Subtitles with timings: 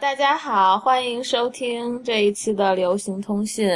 [0.00, 3.68] 大家好，欢迎收听这一期的流行通信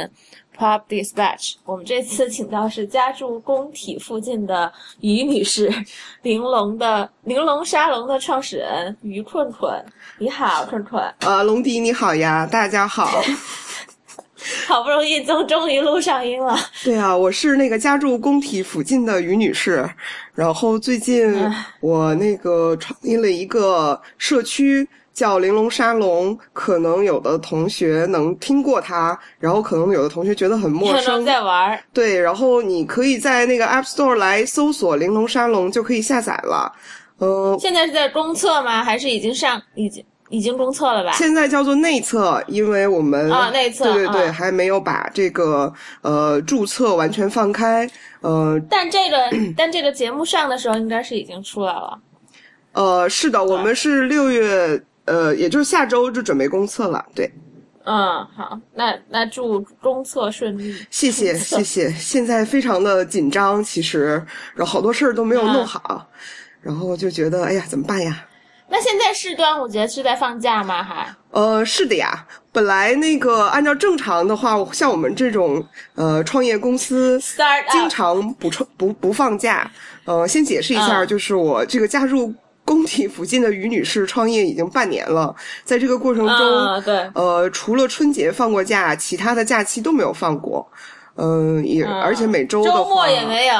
[0.57, 1.55] Pop Dispatch。
[1.65, 5.69] 我们这次请到是家住工体附近的于女士，
[6.23, 9.73] 玲珑的玲珑沙龙的创始人于困困。
[10.17, 11.03] 你好，困困。
[11.19, 13.21] 呃，龙迪你好呀，大家好。
[14.65, 16.57] 好不容易终终于录上音了。
[16.85, 19.89] 对啊，我是那个家住工体附近的于女士，
[20.33, 21.33] 然后最近
[21.81, 24.87] 我那个创立了一个社区。
[25.13, 31.23] 叫玲珑沙龙，可能有的同学能听过它，然后可能有的同学觉得很陌生。
[31.23, 36.73] 在玩对，然后你可以在那个 App Store 来搜索玲珑沙龙，就可以下载了。
[37.19, 38.83] 嗯，现在是在公测吗？
[38.83, 41.11] 还是已经上，已经已经公测了吧？
[41.11, 45.71] 现在叫做内测，因为我们啊内测，对对对，还没有把这个
[46.01, 47.87] 呃注册完全放开。
[48.21, 49.17] 呃，但这个
[49.55, 51.99] 但这个节目上的时候，应该是已经出来了。
[52.71, 54.83] 呃，是的，我们是六月。
[55.05, 57.31] 呃，也就是下周就准备公测了，对。
[57.85, 60.73] 嗯，好，那那祝公测顺利。
[60.89, 66.07] 谢谢谢谢，现在非常的紧张，其实，然后好多事儿都没有弄好，
[66.61, 68.25] 然后就觉得，哎呀，怎么办呀？
[68.69, 70.81] 那现在是端午节是在放假吗？
[70.81, 71.13] 还？
[71.31, 72.25] 呃，是的呀。
[72.53, 75.61] 本来那个按照正常的话，像我们这种
[75.95, 77.19] 呃创业公司，
[77.69, 79.69] 经常不创不不放假。
[80.05, 82.33] 呃，先解释一下，就是我这个加入。
[82.73, 90.67] 工体附近的于女士创业已经半年了，在这个过程中，对，呃，除了春节放过假，其他的假期都没有放过，
[91.17, 93.53] 嗯，也而且每周周末也没有，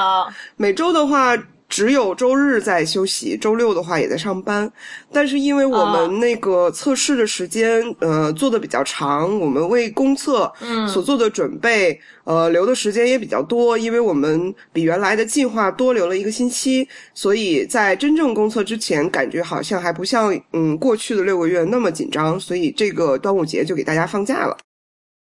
[0.57, 1.37] 每周的话。
[1.73, 4.71] 只有周日在休息，周六的话也在上班。
[5.11, 10.53] 但是因为我们那个测试的时间，呃，做的比较长，我们为公测
[10.87, 13.75] 所做的准备，呃，留的时间也比较多。
[13.75, 22.39] 因为我们比原来的计划多留了一个星期，所以在真正公测之前，感觉好像还不像嗯过去的六个月那么紧张。
[22.39, 24.55] 所以这个端午节就给大家放假了。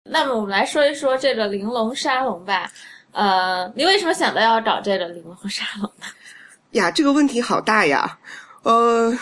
[0.09, 2.71] 那么我们来说一说这个玲珑沙龙吧。
[3.11, 6.05] 呃，你为什么想到要找这个玲珑沙龙呢？
[6.72, 8.20] 呀，这个问题好大呀，
[8.64, 9.17] 呃，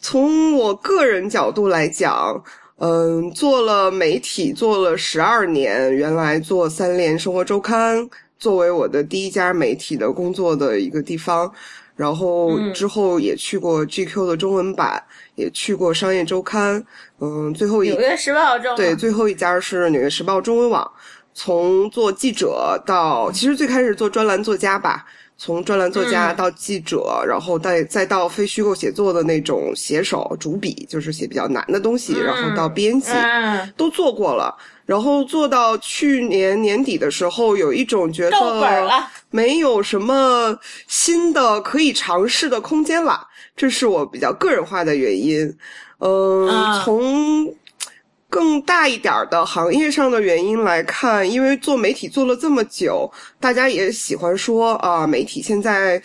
[0.00, 2.44] 从我个人角度来讲，
[2.78, 8.08] 嗯，做了媒体做了十二年，原来做三联生活周刊
[8.38, 11.50] 作为我的第一家媒体的工作的一个地方，
[11.96, 15.02] 然后之后也去过 GQ 的中文版，
[15.36, 16.84] 也去过商业周刊，
[17.18, 20.92] 嗯，最后一纽约时报中对，最后一家是纽约时报中文网，
[21.32, 25.06] 从做记者到其实最开始做专栏作家吧。
[25.38, 33.10] 从专栏作家到记者，然后再再到非虚构写作的那种写手、主笔，就是写比较难的东西，然后到编辑，
[33.76, 34.56] 都做过了。
[34.86, 40.56] 然后做到去年年底的时候，有一种觉得没有什么
[40.88, 43.26] 新的可以尝试的空间了。
[43.56, 45.56] 这是我比较个人化的原因。
[45.98, 47.54] 嗯，从。
[48.28, 53.10] 更大一点的行业上的原因来看，因为做媒体做了这么久，
[53.40, 56.02] 大家也喜欢说啊，媒体现在，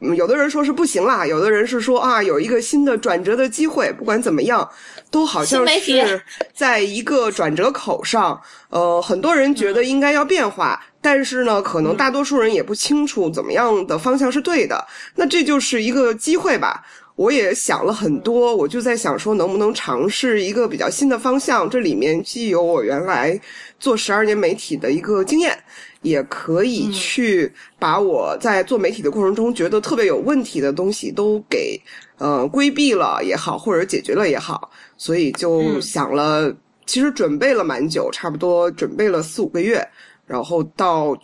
[0.00, 3.90] 有的人说是不行啦，有的人是说啊，有一个新的转折的机会。
[3.92, 4.68] 不管怎么样，
[5.10, 8.38] 都好像是在一个转折口上。
[8.68, 14.86] 呃，很多人觉得应该要变化，但是呢，可能大多数人也不清楚怎么样的方向是对的。
[15.14, 16.84] 那这就是一个机会吧。
[17.16, 21.70] 我也想了很多，我就在想说，能不能尝试一个比较新的方向？
[21.70, 23.40] 这里面既有我原来
[23.78, 25.56] 做十二年媒体的一个经验，
[26.02, 31.80] 也可以去把我在做媒体的过程中觉得特别有问题的东西都给
[32.18, 34.68] 呃规避了也好，或者解决了也好。
[34.96, 36.52] 所以就想了，
[36.84, 39.86] 其实准备了蛮久，差不多准备了四五个月，
[40.26, 41.16] 然后到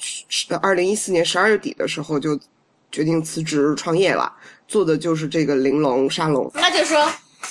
[0.63, 2.39] 二零一四年十二月底的时候就
[2.93, 4.33] 决定辞职创业了。
[4.71, 7.05] 做的就是这个玲珑沙龙，那就说，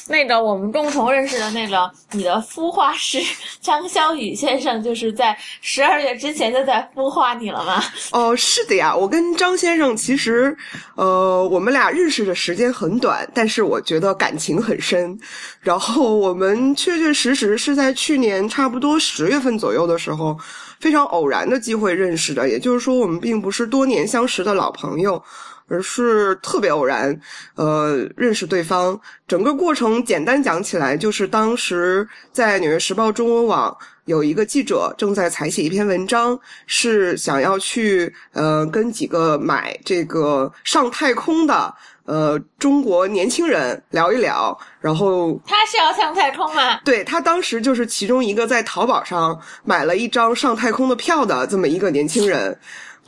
[0.08, 3.20] 那个我们共同认识的那个你的孵化师
[3.60, 7.84] 张潇雨先生，就是在十二月之前就在孵化你了吗？
[8.12, 10.56] 哦，是的呀，我跟张先生其实，
[10.96, 15.20] 呃，我们俩认识的时间很短，但是我觉得感情很深。
[15.60, 20.38] 然后我们确确实实是在去年差不多十月份左右的时候，
[20.80, 25.22] 非常偶然的机会认识的，也就是说，我们并不是多年相识的老朋友。
[25.70, 27.18] 而是特别偶然，
[27.56, 29.00] 呃，认识对方。
[29.28, 41.72] 整个过程简单讲起来，就是当时在《纽约时报》中文网有一个记者正在采写一篇文章，是想要去呃跟几个买这个上太空的
[42.06, 44.58] 呃中国年轻人聊一聊。
[44.82, 46.80] 然后他是要上太空吗？
[46.84, 52.58] 对他当时就是其中一个在淘宝上买了一张上太空的票的这么一个年轻人。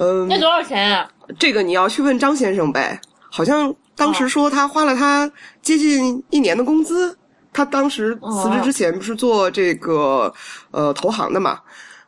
[0.02, 1.08] 嗯，那多少钱啊？
[1.38, 3.00] 这个你要去问张先生呗。
[3.30, 5.32] 好像当时说他花了他
[5.62, 7.16] 接近一年的工资，
[7.54, 10.34] 他当时辞职之前不是做这个
[10.72, 11.60] 呃投行的嘛？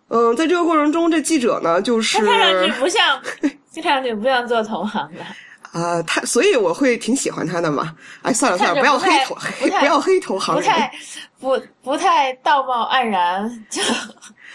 [0.09, 3.21] 嗯，在这个过程中，这记者呢就是看上去不像，
[3.83, 5.79] 看上去不像做投行的。
[5.79, 7.95] 啊， 他所以我会挺喜欢他的嘛。
[8.23, 9.35] 哎，算了算了，不要黑投，
[9.79, 10.91] 不要黑投行人，不太
[11.39, 13.83] 不不太道貌岸然，就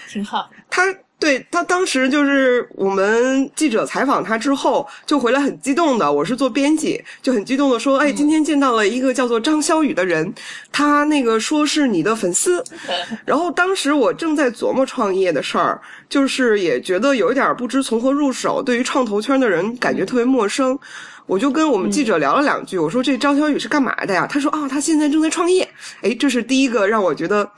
[0.09, 0.51] 挺好。
[0.69, 0.83] 他。
[1.21, 10.33] 对他当时就是我们记者采访他之后就回来很激动的，我是做编辑，就很激动的说：“哎，今天见到了一个叫做张潇雨的人，
[10.71, 12.63] 他那个说是你的粉丝。
[13.27, 20.79] ”然后当时我正在琢磨创业的事儿，就是也觉得有一点不知从何入手，对于创投圈的人感觉特别陌生，
[21.27, 25.69] 我就跟我们记者聊了两句，我说：“这张潇雨是干嘛的呀？”他说：“啊，他现在正在创业。”
[26.01, 27.51] 哎，这是第一个让我觉得。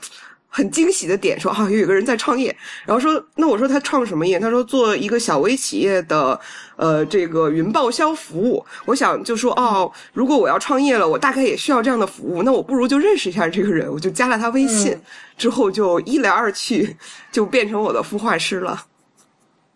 [0.53, 2.53] 很惊喜的点说啊，有一个人在创业，
[2.85, 4.37] 然后说那我说他创什么业？
[4.37, 6.37] 他说做一个小微企业的
[6.75, 8.63] 呃这个云报销服务。
[8.83, 14.99] 我想就说哦，如果我要创业了，我大概也需要这样的服务，那我不如就认识一下这个人，我就加了他微信，
[15.37, 16.97] 之后就一来二去
[17.31, 18.85] 就变成我的孵化师了。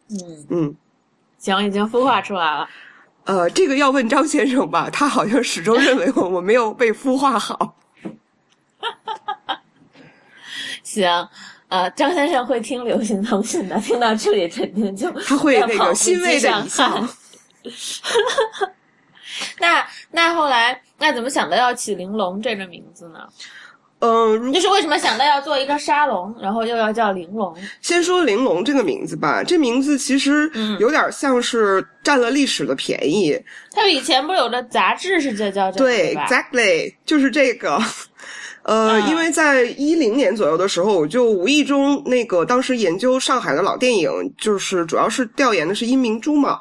[0.09, 0.75] 嗯嗯，
[1.39, 2.69] 行，已经孵化出来了。
[3.23, 7.77] 呃，这个要问张先生吧，他好像始终认为我我没有被孵化好。
[11.01, 11.29] 行，
[11.67, 17.07] 呃，张先生会听流行通讯的，听到这里肯定就他会那个欣慰的一笑。
[19.59, 23.19] 那那后来那怎么想到要起玲珑这个名字呢？
[23.99, 27.55] 嗯，就是为什么想到要做一个沙龙，然后又要叫玲珑？
[27.81, 33.37] 先说玲珑这个名字吧，这名字其实有点像是占了历史的便宜。
[33.71, 37.81] 他以前不是有的杂志是这叫这个对，exactly 就是这个。
[38.65, 44.09] 呃，因为在一零年左右的时候，我就无意中那个当时研究上海的老电影，
[44.39, 46.59] 就是主要是调研的是殷明珠嘛，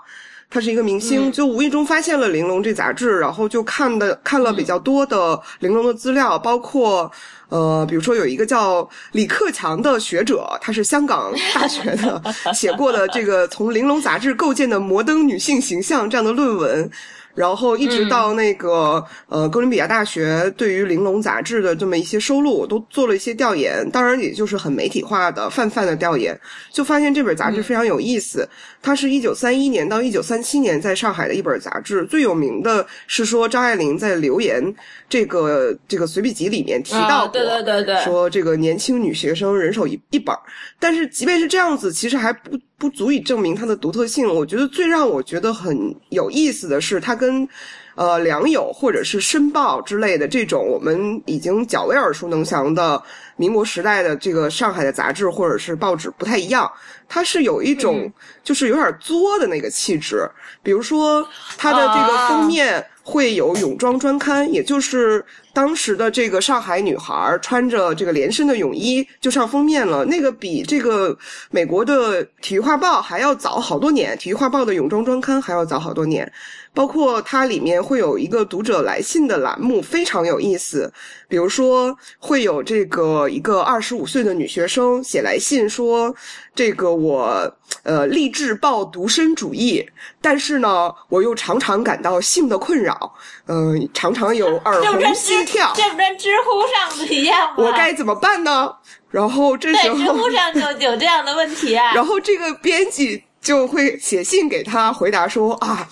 [0.50, 5.16] 他是一个明星，就无意中发现了《玲珑》这杂志，然后就看的看了比较多的
[5.60, 7.10] 《玲珑》的资料，包括
[7.48, 12.22] 呃，比如说有一个叫李克强的学者，他是香港大学的，
[12.52, 16.90] 写过的这个从《玲珑》杂志构建的摩登女性形象这样的论文。
[17.34, 26.38] 然后一直到那个呃哥伦比亚大学对于《玲珑》杂志的这么一些收录，我都做了一些调研，当然也就是很媒体化的泛泛的调研，
[26.72, 28.48] 就发现这本杂志非常有意思。
[28.80, 34.62] 它是一九三一年到一九三七年在上海的一本杂志，最有名的是说张爱玲在留言
[35.08, 40.34] 这个这个随笔集里面提到过，对对对对，说这个年轻女学生人手一一本。
[40.78, 42.58] 但是即便是这样子，其实还不。
[42.84, 44.28] 不足以证明它的独特性。
[44.28, 45.74] 我觉得最让我觉得很
[46.10, 47.48] 有意思的是，它跟，
[47.94, 53.02] 呃，良友或者是申报之类的这种我们已经较为耳熟能详的
[53.36, 56.70] 民国时代的这个上海的杂志或者是报纸不太一样。
[57.08, 60.28] 它是有一种就是有点作的那个气质。
[60.62, 61.26] 比如说，
[61.56, 70.04] 它的这个封面会有泳装专刊，也就是当时的这个上海女孩穿着这个连身的泳衣就上封面了。
[70.04, 71.16] 那个比这个
[71.50, 76.30] 美国的体育画报还要早好多年，体育画报的泳装专刊还要早好多年。
[76.74, 80.92] 包括它里面会有一个读者来信的栏目，非常有意思。
[81.28, 86.14] 比如说，会有这个一个二十五岁的女学生写来信说
[86.54, 89.84] ：“这个我呃立志抱独身主义，
[90.20, 93.14] 但是呢，我又常常感到性的困扰，
[93.46, 97.54] 嗯，常常有耳红心跳。”这不跟知乎上的一样吗？
[97.58, 98.74] 我该怎么办呢？
[99.10, 100.60] 然后这时候，知乎上就
[100.90, 101.94] 有这样的问题啊。
[101.94, 105.88] 然后这个编辑就会写信给他回答说：“啊。”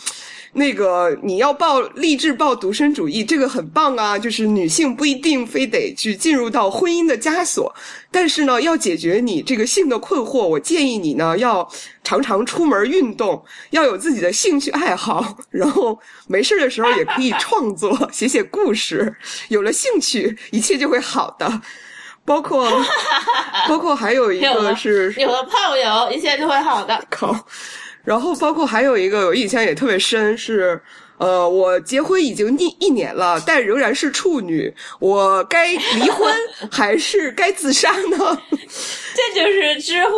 [0.54, 4.18] 那个你要报励志报独身主义，这个很棒啊！
[4.18, 7.75] 就是女性不一定非得去进入到婚姻的枷锁，
[8.11, 11.66] 但是呢，要解决你这个性的困惑，我建议你呢要
[12.04, 19.14] 常常出门运动，要有自己的兴趣爱好， 然后没事的时候也可以创作， 写写故事。
[19.49, 21.62] 有了兴趣，一切就会好的。
[22.25, 22.71] 包括
[23.66, 27.02] 包括还有一个是有了炮友，一切就会好的。
[27.09, 27.35] 靠。
[28.04, 30.80] 然后包括还有一个我印象也特别深是，
[31.18, 36.35] 呃，我结婚已经一一年了，但仍然是处女，我该离婚
[36.71, 38.42] 还是该自杀呢？
[39.14, 40.14] 这就是知乎，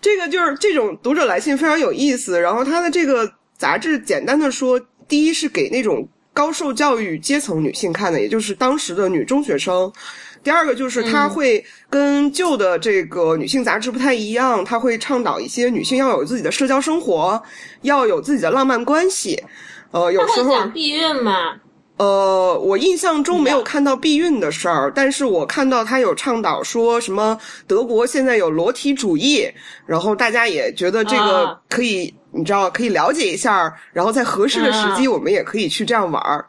[0.00, 2.40] 这个就是这种读者来信非常有意思。
[2.40, 9.92] 然后他的这个杂志简单的说，第一是给那种高受教育阶层女性看的，也就是当时的女中学生。
[10.42, 17.42] 第二个就是他会跟旧的这个女性杂志不太一样，他会倡导一些女性要有自己的社交生活，
[17.82, 19.42] 要有自己的浪漫关系。
[19.90, 21.56] 呃，有时候讲避孕嘛？
[21.96, 29.50] 呃，我印象中没有看到避孕的事儿，但是我看到他有倡导说什么德国现在有裸体主义，
[29.84, 36.46] 然后大家也觉得这个可以，你知道可以了解一下，然后在合适的时机我们也可以去这样玩儿。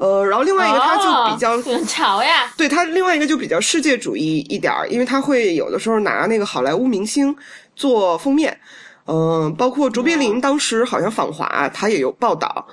[0.00, 7.36] 呃，然后另外一个他就比较、 哦很潮呀， 对他另外一个就比较世界主义一点儿，因为他会有的时候拿那个好莱坞明星
[7.76, 8.58] 做封面，
[9.06, 12.66] 嗯、包括卓别林当时好像访华，他也有报道，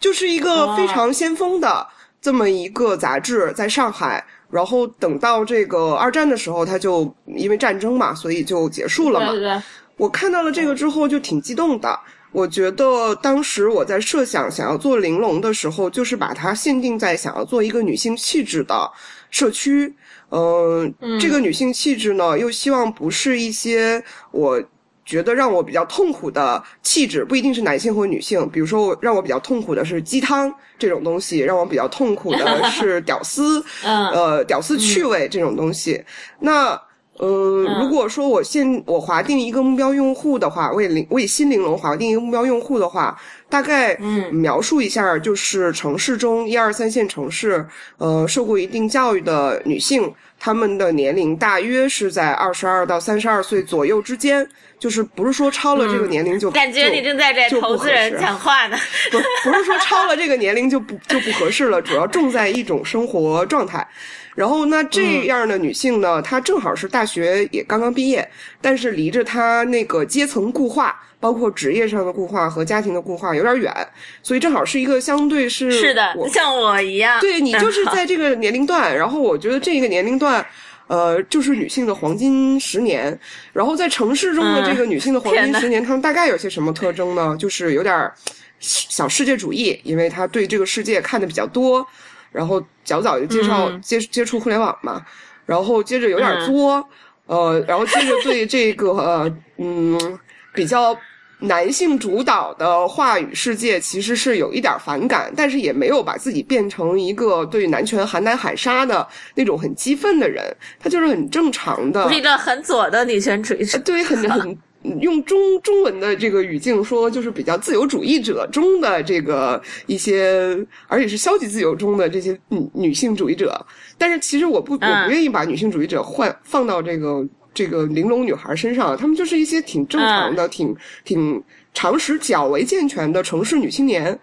[0.00, 1.86] 就是一个非常先锋的
[2.22, 4.24] 这么一个杂志，在上海。
[4.50, 9.26] 然后等到这个二战的时候，他就因为战争嘛，所以就结束了嘛。
[9.28, 9.62] 对对对，
[9.96, 12.00] 我看到了这个之后就挺激动的。
[12.32, 18.90] 我觉得当时我在设想想要做玲珑的时候，就是把它限定在想要做一个女性气质的
[19.30, 19.94] 社区。
[20.32, 24.62] 嗯、这个女性气质呢，又希望不是一些我
[25.04, 28.48] 觉得让我比较痛苦的气质，不一定是男性或女性。
[28.50, 36.00] 比如说，我让我比较痛苦的是鸡汤这种东西，让我比较痛苦的是屌丝， 嗯呃，屌丝趣味这种东西。
[36.38, 36.80] 那
[37.22, 43.14] 嗯，如果说我现我划定一个目标用户的话，为玲为新玲珑划定一个目标用户的话，
[43.48, 47.66] 大概嗯描述一下，就是城市中一二三线城市，
[47.98, 54.48] 呃，受过一定教育的女性，她们的年龄大约是在二十二到三十二岁左右之间，
[54.78, 58.78] 就是不是说超了这个年龄就、感觉你正在给就不投资人讲话呢。
[59.10, 59.18] 不
[59.50, 63.86] 不是说超了这个年龄就不就不合适了，主要重在一种生活状态。
[64.34, 68.28] 然后那这样的女性呢，她正好是大学也刚刚毕业，
[68.60, 73.74] 但是离着她那个阶层固化，包括职业上的固化和家庭的固化有点远，
[74.22, 77.20] 所以正好是一个相对是是的我，像我一样。
[77.20, 80.44] 对你就是在这个年龄段，然后我觉得这个年龄段。
[80.86, 83.16] 呃，就是女性的黄金十年，
[83.52, 87.36] 然后在城市中的这个 女性的黄金十年，她们大概有些什么特征呢？
[87.38, 88.12] 就是有点儿
[88.58, 91.86] 小世界主义，因为她对这个世界看的比较多，
[92.32, 95.04] 然后较早就介绍、嗯接接触互联网嘛，
[95.46, 96.88] 然后接着有点嗯作，
[97.26, 100.18] 呃，然后接着对这个呃嗯
[100.54, 100.96] 比较
[101.40, 110.44] 男性主导的话语世界其实是有一点反感，但是也没有把自己变成一个对男权喊打喊杀的那种很激愤的人，
[110.78, 113.78] 他就是很正常的一个很左的女权主义者。
[113.78, 114.58] 对，很很
[115.00, 120.56] 用中中文的这个语境说，就是比较自由主义者中的这个一些，
[120.86, 123.64] 而且是消极自由中的这些女女性主义者。
[123.98, 131.42] 但是其实我不我嗯不愿意把女性主义者换放到这个这个玲珑女孩身上，她们就是一些挺正常的、挺挺
[131.74, 134.18] 常识较为健全的城市女青年。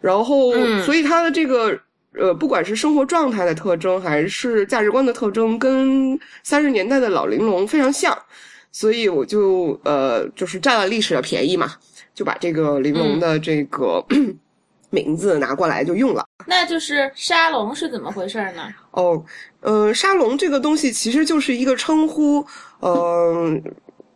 [0.00, 1.78] 然后，嗯所以她的这个。
[2.18, 8.12] 呃，不管是生活状态的特征，还是价值观的特征，跟三十年代的老玲珑非常像，
[8.72, 11.72] 所以我就呃，就是占了历史的便宜嘛，
[12.14, 14.04] 就把这个玲珑的这个、
[14.90, 16.26] 名字拿过来就用了。
[16.46, 18.72] 那就是沙龙是怎么回事呢？
[18.92, 19.24] 哦，
[19.60, 22.44] 呃，沙龙这个东西其实就是一个称呼，
[22.80, 23.62] 嗯、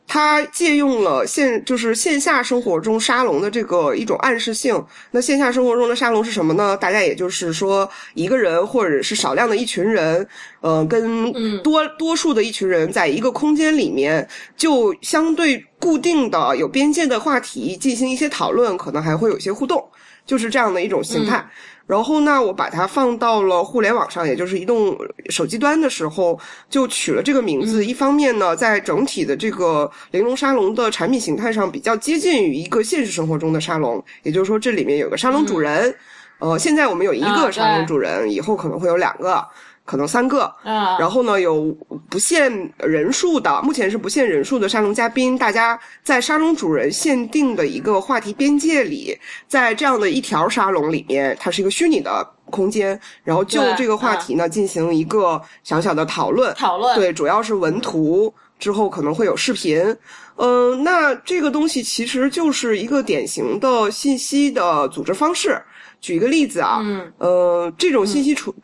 [0.07, 4.85] 它借用了线就是线下生活中沙龙的这个一种暗示性。
[5.11, 6.77] 那线下生活中的沙龙是什么呢？
[6.77, 10.27] 大概也就是说一个人或者是少量的一群人，
[10.61, 11.33] 呃，跟
[11.63, 19.85] 多多数的一群人在一个空间里面，就相对固定的有边界的话题进行一些讨论，可能还会有一些互动，
[20.27, 21.45] 就是这样的一种形态。
[21.87, 24.97] 然后呢，我把它放到了互联网上，也就是移动
[25.29, 26.41] 手机端的时候，
[26.71, 27.85] 就取了这个名字。
[27.85, 35.95] 一方面呢，在整体的这个玲珑沙龙的产品形态上，比较接近于一个现实生活中的沙龙，也就是说，这里面有个沙龙主人。
[36.39, 39.47] 呃，现在我们有一啊个沙龙主人，以后可能会有两个，
[39.85, 40.43] 可能三个。
[40.63, 41.77] 啊，然后呢，有
[42.09, 56.55] 不限人数的，目前是不限人数的沙龙嘉宾，大家在沙龙主人限定的一个话题边界里，在这样的一条沙龙里面，它是一个虚拟的空间，然后就这个话题呢进行一个小小的讨论。
[56.55, 59.97] 讨论对，主要是文图，之后可能会有视频。
[60.37, 65.61] 嗯、那这个东西其实就是一个典型的信息的组织方式。
[66.01, 68.55] 举一个例子啊，嗯，呃，这种信息处、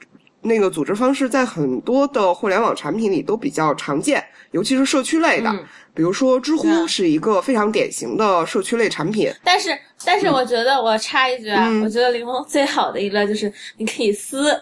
[0.43, 9.31] 那个组织方式在很多的互联网产品里都比较常见，尤其是社区类的，嗯比如说知乎是一个非常典型的社区类产品。
[9.45, 14.59] 但是但是我觉得我插一句啊，嗯我觉得柠檬最好的一个就是你可以撕，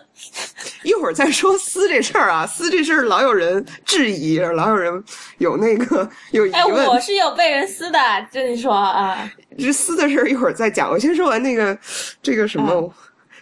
[0.83, 5.05] 一会儿再说撕这事儿啊，撕这事儿老有人质疑，老有人
[5.37, 6.87] 有那个有疑哎，问。
[6.87, 7.99] 我是有被人撕的，
[8.33, 10.91] 跟你说啊，这撕的事儿一会儿再讲。
[10.91, 11.79] 我先说完那个
[12.23, 12.91] 这个什么，嗯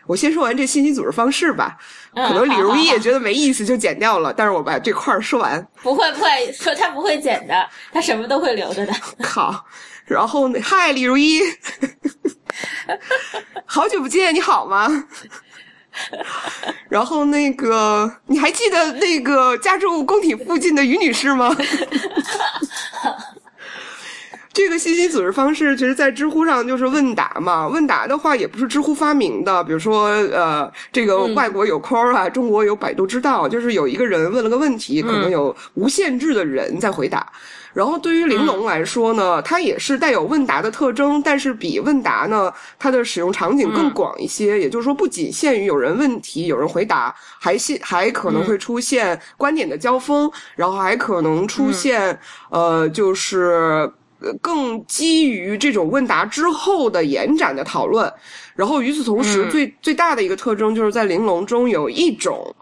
[0.07, 1.77] 我先说完这信息组织方式吧。
[2.17, 4.33] 嗯可能李如一也觉得没意思，就剪掉了。
[4.33, 8.93] 但是我把这块儿说完，不会不会说他不会剪的，他什么都会留着的。
[9.23, 9.65] 好。
[10.07, 11.41] 然后呢，嗨，李如一，
[13.67, 14.89] 好久不见，你好吗？
[16.89, 21.55] 然后那个，你还记得那个家住工体附近的于女士吗？
[24.57, 27.69] 这个信息组织方式，其实，在知乎上就是问答嘛。
[27.69, 29.63] 问答的话，也不是知乎发明的。
[29.65, 37.31] 比如说，呃，这个外国有 Quora，中国有百度知道，就是有一个人问了个问题，可能有无限制的人在回答。
[37.75, 44.59] 然后，对于玲珑来说呢，它也是带有问答的特征，但是比问答呢，它的使用场景更广一些。
[44.59, 53.93] 也就是说，不仅限于有人问题，有人回答，还现还可能会出现观点的交锋，然后还可能出现呃，就是。
[54.41, 58.13] 更基于这种问答之后的延展的讨论，
[58.55, 62.55] 然后与此同时，最最大的一个特征就是在玲珑中有一种。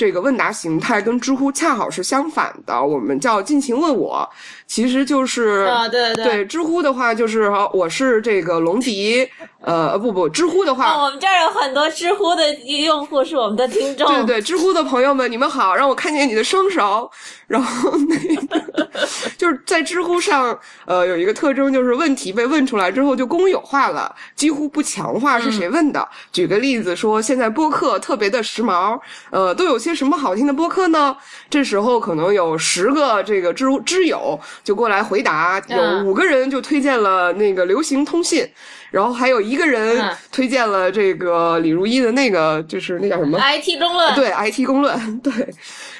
[0.00, 4.26] 这个问答形态跟知乎恰好是相反的，我们叫尽情问我，
[4.66, 9.28] 其实就是啊，对对对，知乎的话就是我是这个龙迪，
[9.60, 17.10] 呃，不不，知乎的话，我们这儿有很多知乎的用户是我们的听众，对对，知乎的朋友们，你们好，让我看见你的双手，
[17.46, 18.16] 然后那
[18.46, 18.90] 个
[19.36, 26.08] 就是在知乎上，呃，有一个特征就是问题被问出来之后就公有化了，几乎不强化是谁问的。
[26.32, 28.98] 举个例子说，现在播客特别的时髦，
[29.30, 29.89] 呃，都有些。
[29.94, 31.16] 什么好听的播客呢？
[31.48, 38.48] 这时候可能有十个这个知知友就过来回答，有五个人就推荐了那个流行通信，
[38.90, 44.14] 然后还有一个人推荐了这个李如一的那个，就是那叫什么？IT 公论。
[44.14, 45.18] 对，IT 公论。
[45.20, 45.32] 对。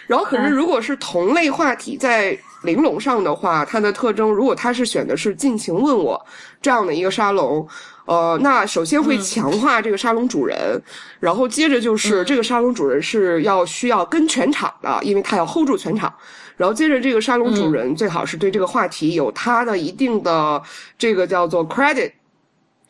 [0.07, 6.21] 然后可是如果是同类话题在玲珑上的话，它的特征，如果他是选的是尽情问我
[6.61, 7.67] 这样的一个沙龙。
[8.11, 10.83] 呃，那首先会强化这个沙龙主人，
[11.21, 16.13] 然后接着就是这个沙龙主人是要需要跟全场的，因为他要 hold 住全场。
[16.57, 20.61] 然后接着这个沙龙主人最好是对这个话题有他的一定的
[20.99, 22.11] 这个叫做 credit。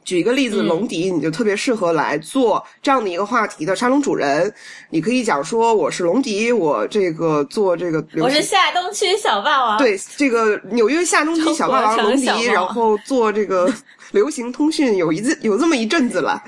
[0.02, 4.50] 举一个例子，龙迪你就特别适合来做这样的一个话题的沙龙主人。
[4.88, 9.76] 你可以讲说我是龙迪，我这个做这个，我是夏东区小霸王。
[9.76, 13.70] 对，这个纽约夏东区小霸王龙迪，然后做这个。
[14.12, 16.42] 流行通讯有一阵有这么一阵子了，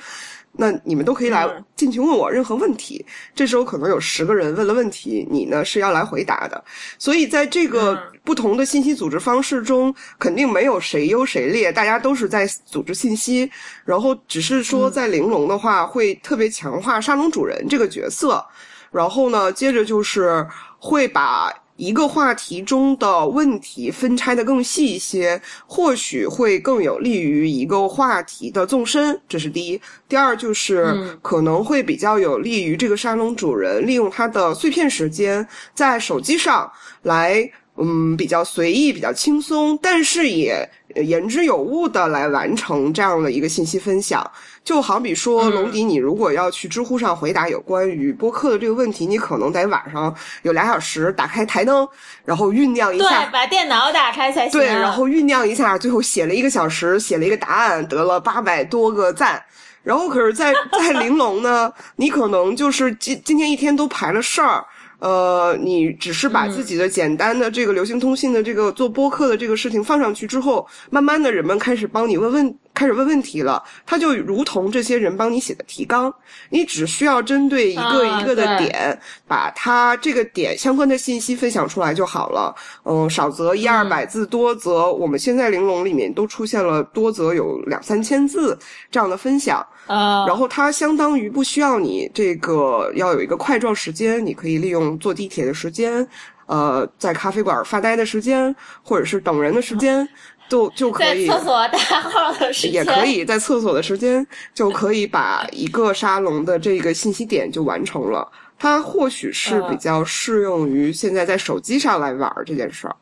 [0.52, 3.04] 那你们都可以来进去问我任何问题。
[3.34, 6.62] 这时候可能有十个人问了问题，你呢是要来回答的。
[6.98, 13.50] 所以在这个不同的信息组织方式中，肯定没有谁优谁劣，大家都是在组织信息。
[13.84, 18.44] 然后只是说在玲珑的话，会特别强化沙龙主人这个角色。
[18.90, 20.46] 然后呢，接着就是
[20.78, 21.52] 会把。
[21.76, 29.20] 一个话题中的问题分拆的更细一些，或许会更有利于一个话题的纵深。
[29.28, 29.80] 这是第一。
[30.08, 36.70] 第二就是可能会比较有利于这个沙龙主人利用他的碎片时间在手机上
[37.02, 37.50] 来。
[37.78, 44.28] 嗯，比较随意，比较轻松，但是也言之有物的来完成这样的一个信息分享。
[44.64, 51.86] 就好比说，龙迪，你如果要去知乎上回答有关于播客的这个问题，你可能得晚上有俩小时，打开台灯，
[52.24, 54.52] 然后酝酿一下，对，把电脑打开才行。
[54.52, 59.42] 对，然后酝酿一下，最后写了一个小时，写了一个答案，得了八百多个赞。
[59.82, 64.64] 然后可是，在在玲珑呢，你可能就是今今天一天都排了事儿。
[65.02, 72.54] 呃，你只是把自己的简单的这个流行通信的这个做播客的这个事情放上去之后，慢慢的人们开始帮你问问。
[72.74, 76.12] 开始问问题了，它就如同这些人帮你写的提纲，
[76.50, 82.54] 你只需要针对一个一个的点，把它这个点相关的信息分享出来就好了。
[82.84, 88.58] 嗯，少则一二百字，多则我们现在玲珑里面都出现了多则有两三千字
[88.90, 89.64] 这样的分享。
[89.86, 96.06] 啊，然后它相当于不需要你这个要有一个块状时间，你可以利用坐地铁的时间，
[96.46, 100.08] 呃，在咖啡馆发呆的时间，或者是等人的时间。
[100.52, 108.30] 就就可以在厕所大号的时间，也可以在厕所的时间，就可以把一个沙龙的这个信息点就完成了。
[108.58, 112.94] 它或许是比较适用于现在在手机上来玩这件事儿。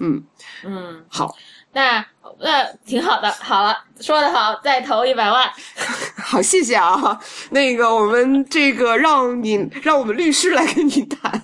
[0.00, 0.20] 嗯
[0.64, 1.32] 嗯，好，
[1.72, 2.04] 那
[2.40, 3.30] 那挺好的。
[3.30, 5.48] 好了，说的好，再投一百万。
[6.18, 7.16] 好，谢谢啊。
[7.50, 11.40] 那个，我们这个让你让我们律师来跟你谈。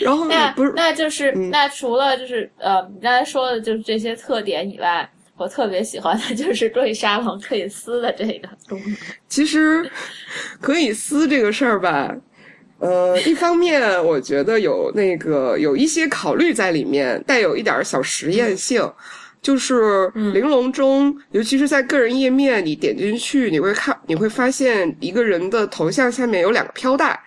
[0.00, 8.96] 然后那不是，那就是那除了就是呃，你刚才说的就是这些特点以外，我特别喜欢的就是可以沙龙可以撕的这个功能。
[9.28, 9.88] 其实
[10.60, 12.14] 可以撕这个事儿吧，
[12.78, 18.90] 呃，一方面我觉得有那个有一些考虑在里面，带有一点小实验性，
[19.42, 27.18] 就是玲珑中，尤其是在个人页面，你点进去你会看，你会发现一个人的头像下面有两个飘带。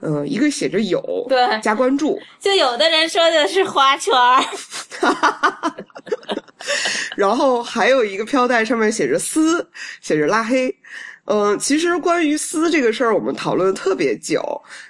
[0.00, 4.44] 嗯，一个写着有，对，加关注，就有的人说的是花圈儿，
[7.16, 9.68] 然后还有一个飘带上面写着撕，
[10.00, 10.74] 写着拉黑。
[11.24, 14.40] 嗯，其实关于撕这个事儿，我们讨论的特别久，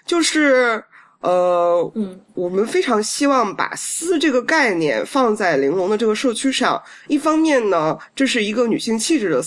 [0.07, 0.81] 就是
[1.21, 6.81] 呃，嗯我们非常希望把丝这个概念放在玲珑的这个社区上。
[7.09, 9.43] 一方面呢，这是一个女性气质的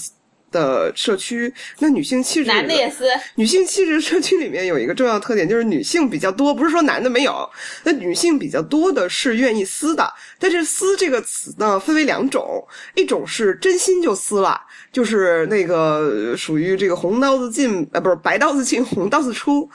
[0.51, 7.49] 的社区，那女性气质男的也是，女性气质社区里面有一个重要特点，就是女性比较多，不是说男的没有，
[7.83, 10.13] 那女性比较多的是愿意撕的。
[10.37, 12.63] 但是“撕”这个词呢，分为两种，
[12.95, 14.59] 一种是真心就撕了，
[14.91, 19.69] 就是那个属于这个红刀子进，呃，不是白刀子进，红刀子出；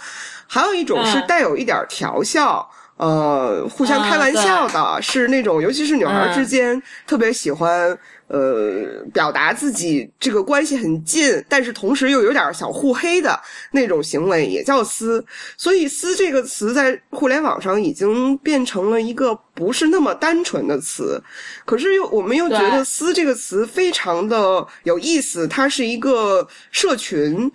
[0.46, 2.68] 还有一种是嗯带有一点调笑。
[2.98, 7.96] 呃，互相开玩笑的，是那种，尤其是女孩之间、特别喜欢，
[8.28, 13.38] 呃，表达自己这个关系很近，但是同时又有点小互黑的
[13.70, 15.24] 那种行为，也叫撕。
[15.56, 21.22] 所以“撕”这个词在互联网上已经变成了一个不是那么单纯的词，
[21.64, 27.50] 可是又我们又觉得“对撕”这个词非常的有意思，它是一个社群。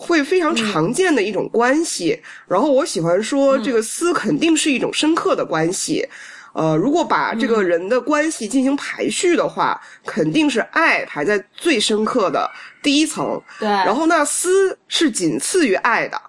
[0.00, 6.08] 会非常常见的一种关系，然后我喜欢说，这个撕肯定是一种深刻的关系。
[6.58, 12.50] 呃，如果把这个人的关系进行排序的话，肯定是爱排在最深刻的
[12.82, 16.20] 第一层，对，然后那思是仅次于爱的，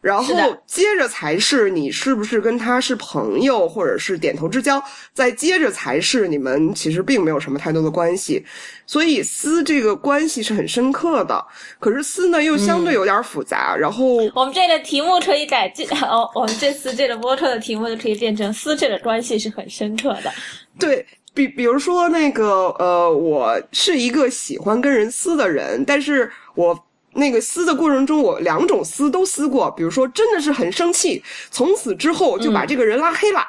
[0.00, 0.34] 然后
[0.66, 4.80] 接着才是你是不是跟他是朋友，或者是点头之交，
[5.12, 8.44] 再接着才是你们其实并没有什么太多的关系，
[8.86, 11.44] 所以撕这个关系是很深刻的，
[11.80, 20.32] 可是撕呢又相对有点复杂，然后我们这个题目可以改进哦， 我们这次这个播客的题目就可以变成“撕”这个关系是很深刻的。
[20.78, 21.04] 对
[21.34, 26.78] 比，比如说那个呃，我是一个喜欢跟人撕的人，但是我
[27.16, 29.70] 那个撕的过程中，我两种撕都撕过。
[29.72, 33.40] 比如说，真的是很生气，从此之后就把这个人拉黑了，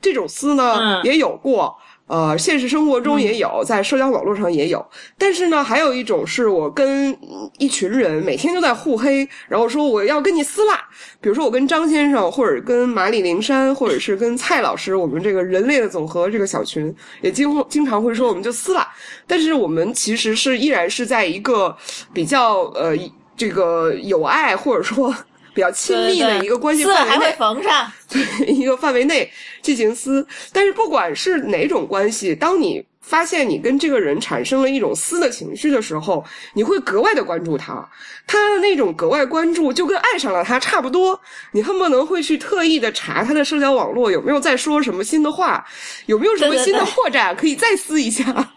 [0.00, 1.76] 这种撕呢、嗯也有过。
[2.06, 4.84] 呃，现实生活中也有，在社交网络上也有，
[5.18, 7.16] 但是呢，还有一种是我跟
[7.58, 10.88] 一群人每天都在互黑，然后说我要跟你撕啦。
[11.20, 18.88] 比如说我跟张先生，或者跟马里灵山，或者是跟蔡老师，我们这个人类的总和这个小群，也经经常会说我们就撕啦。
[19.26, 21.76] 但是我们其实是依然是在一个
[22.12, 22.96] 比较呃
[23.36, 25.12] 这个有爱或者说
[25.56, 29.28] 比较亲密的一个关系范围内，缝上， 对一个范围内
[29.62, 30.24] 进行撕。
[30.52, 37.88] 但是不管是哪种关系，当你发现你跟这个人产生了一种撕的情绪的时候，你会格外的关注他，
[38.26, 41.18] 他的那种格外关注就跟爱上了他差不多。
[41.52, 45.64] 你恨不能会去特意的查他的社交网络有没有在说什么新的话，
[46.04, 48.52] 有没有什么新的破绽可以再撕一下。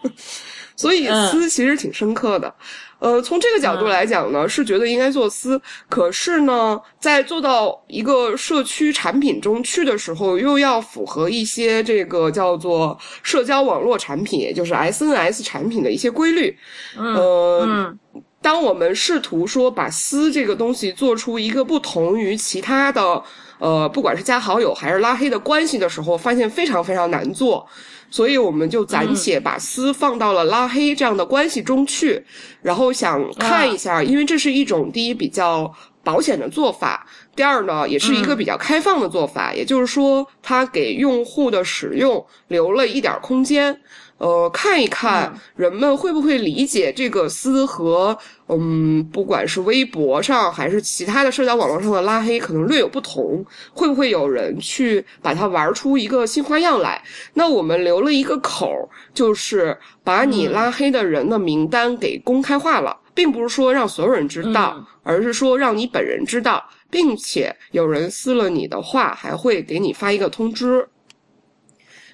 [0.80, 2.52] 所以思其实挺深刻的。
[3.00, 5.60] 呃，从这个角度来讲呢，是觉得应该做思。
[5.90, 16.56] 可是呢，在做到一个社区产品中去的时候，又要符合一些这个叫做社交网络产品，也就是 SNS 产品的一些规律。
[16.96, 17.98] 嗯呃，嗯
[18.42, 23.22] 当我们试图说把私这个东西做出一个不同于其他的，
[23.58, 27.66] 呃，不管是加好友还是拉黑的关系的时候，发现非常非常难做，
[28.10, 32.22] 所以我们就暂且把私放到了拉黑这样的关系中去，
[32.60, 43.80] 然后想看一下，因为这是一种第一比较保险的做法，第二呢，也是一个比较开放的做法，也就是说，它给用户的使用留了一点空间。
[44.20, 48.16] 呃，看一看人们会不会理解这个撕和
[48.48, 53.42] 嗯，不管是微博上还是其他的社交网络上的拉黑，可能略有不同。
[53.72, 57.02] 会不会有人去把它玩出一个新花样来？
[57.32, 70.86] 那我们留了一个口儿，就是把你拉黑的人的名单给公开化了，并不是说让所有人知道，嗯而是说让你本人知道，并且有人撕了你的话，还会给你发一个通知。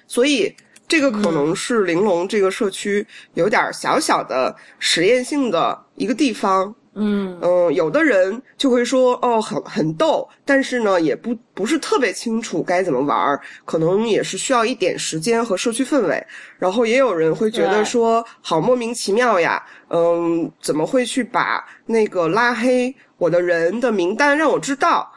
[0.07, 0.55] 所以，
[0.87, 6.73] 这个可能是玲珑这个社区有点小小的实验性的一个地方。
[6.99, 16.25] 嗯嗯，有的人就会说，哦，很很逗，但是呢，也不不是特别清楚该怎么玩儿，可能也是需要一点时间和社区氛围。
[16.57, 25.07] 然后也有人会觉得说，好莫名其妙呀，嗯，怎么会去把那个拉黑我的人的名单让我知道？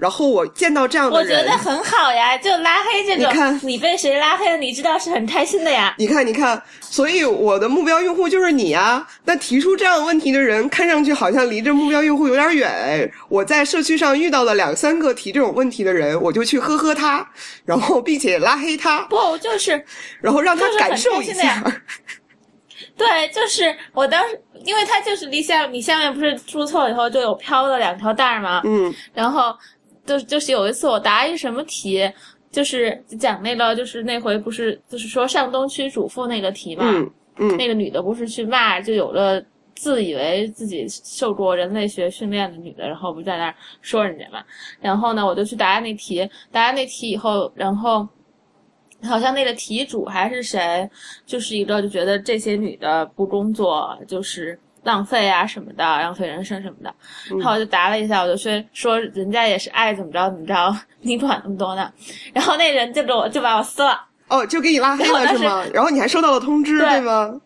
[0.00, 5.94] 然后我见到这样的人我，觉得很好呀，就拉黑这种，你看你被谁拉黑了，你知道是很开心的呀。
[5.98, 9.06] 你看，你看，所以我的目标用户就是你啊。
[9.24, 13.12] 那提出这样问题的人，看上去好像离这目标用户有点远。
[13.28, 17.28] 我在社区上遇到了两三个提这种问题的人，我就去呵呵他，
[17.66, 19.84] 然后并且拉黑他，不，就是
[20.22, 21.62] 然后让他感受一下。
[22.96, 29.54] 对，就是我当时，因为他就是离下你下面不是注册以后就有飘的两条带儿嘛，嗯然后
[30.10, 32.10] 就就是有一次我答一什么题，
[32.50, 39.40] 就是讲那个就是那回不是就是说上东区主妇那个题嘛，嗯嗯那个女的不是去骂，就有了
[39.76, 44.42] 自以为自己受过人类学训练的女的，然后不在那儿说人家嘛。
[44.80, 48.06] 然后呢，我就去答那题，答那题以后，然后
[49.04, 50.90] 好像那个题主还是谁，
[51.24, 56.94] 就是一个就觉得这些女的不工作就是浪费啊什么的，浪费人生什么的。
[57.30, 61.92] 然后我就答了一下，我就说说人家也是爱怎么着怎么着，你管那么多呢？
[62.32, 64.00] 然后那人就给我就把我撕了。
[64.28, 65.64] 哦，就给你拉黑了是吗？
[65.74, 67.40] 然后你还收到了通知，对吗？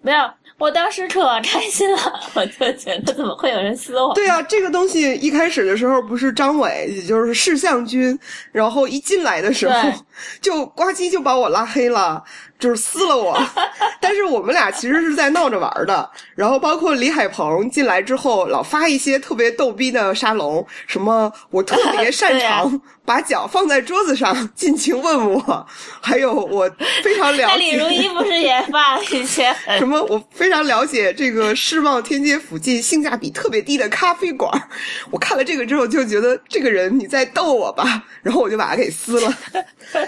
[0.00, 4.12] 没有，我当时可开心了， 我就觉得怎么会有人撕我？
[4.14, 8.18] 对啊，这个东西一开始的时候不是张伟，也就是释相君，
[8.52, 9.74] 然后一进来的时候
[10.42, 12.22] 就呱唧就把我拉黑了。
[12.58, 13.38] 就是撕了我，
[14.00, 16.08] 但是我们俩其实是在闹着玩的。
[16.34, 25.66] 然后包括李海鹏进来之后，老发一些特别逗逼的沙龙，什么我特别擅 长把脚放在桌子上尽情问我，
[26.00, 26.70] 还有我
[27.02, 27.56] 非常了解。
[27.56, 30.02] 李如一不是也发了一些什么？
[30.04, 34.50] 我非常了解这个世贸天阶附近性价比特别低的咖啡馆。
[35.10, 39.34] 我看了这个之后就觉得这个人你在逗我吧，然后我就把他给撕了。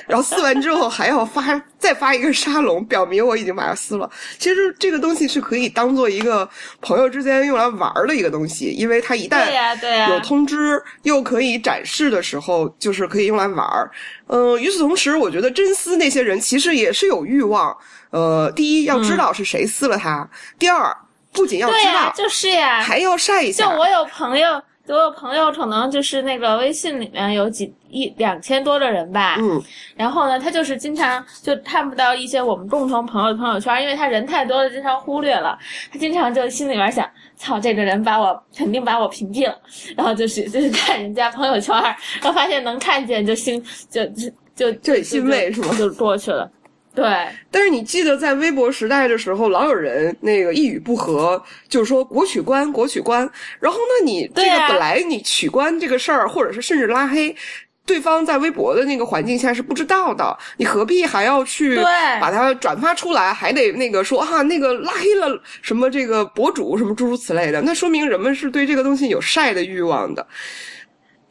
[0.06, 2.27] 然后撕完之后还要发再发一个。
[2.33, 4.11] 沙龙表明我已经把它撕了。
[4.38, 6.49] 其实这个东西是可以当做一个
[6.81, 13.90] 朋友之间用来玩的一个东西，因为它一旦有通知又可以展示的时候，就是可以用来玩。
[14.27, 17.77] 嗯，与此同时，我觉得真撕那些人其实也是有欲望。
[18.11, 20.94] 呃，第一要知道是谁撕了他；第二，
[21.33, 23.64] 不仅要知道，就是呀，还要晒一下。
[23.64, 24.62] 就我有朋友。
[24.88, 29.62] 我有朋友可能就是那个微信里面有几一两千多的人吧，嗯，
[29.96, 35.59] 然后呢，他就是经常就看不到一些我们共同朋友的朋友圈，因为他人太多了，经常忽略了。
[35.92, 39.59] 他经常就心里面想，操，这个人把我肯定把我屏蔽了，
[39.96, 41.75] 然后就是就是看人家朋友圈，
[42.20, 45.75] 然后发现能看见就心就就就就欣慰是吗？
[45.79, 46.51] 就过去了。
[46.96, 53.30] 对，但是你记得在微博时代的时候，老有人那个一语不合，就是说国取关，国取关。
[53.61, 57.37] 然后那你这个本来你取关这个事儿，或者是甚至拉黑
[57.85, 61.76] 对方，在微博的那个环境下是不知道的，你何必还要去
[62.18, 70.26] 把它转发出来，还得那个说啊那个拉黑了什么这个博主什么诸如此类的，那说明人们是对这个东西有晒的欲望的。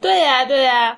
[0.00, 0.96] 对呀，对呀。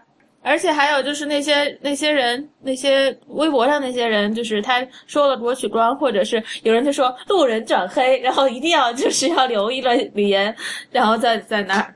[0.48, 10.56] 而且还有就是那些那些人，那些微博上那些人，就是他说了博取关，或者是有人就说路人转黑，然后一定要就是要留一个语言，
[10.90, 11.94] 然后在在那儿。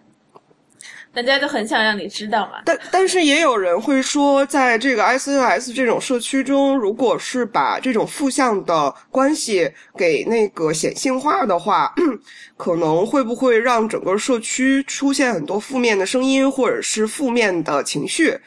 [1.14, 11.94] 大家都很想让你知道嘛，但但是也有人会说，在这个 S N S 这种社区中，如果是把这种负向的关系给那个显性化的话，
[12.57, 18.38] 可能会不会让整个社区出现很多负面的声音，或者是负面的情绪？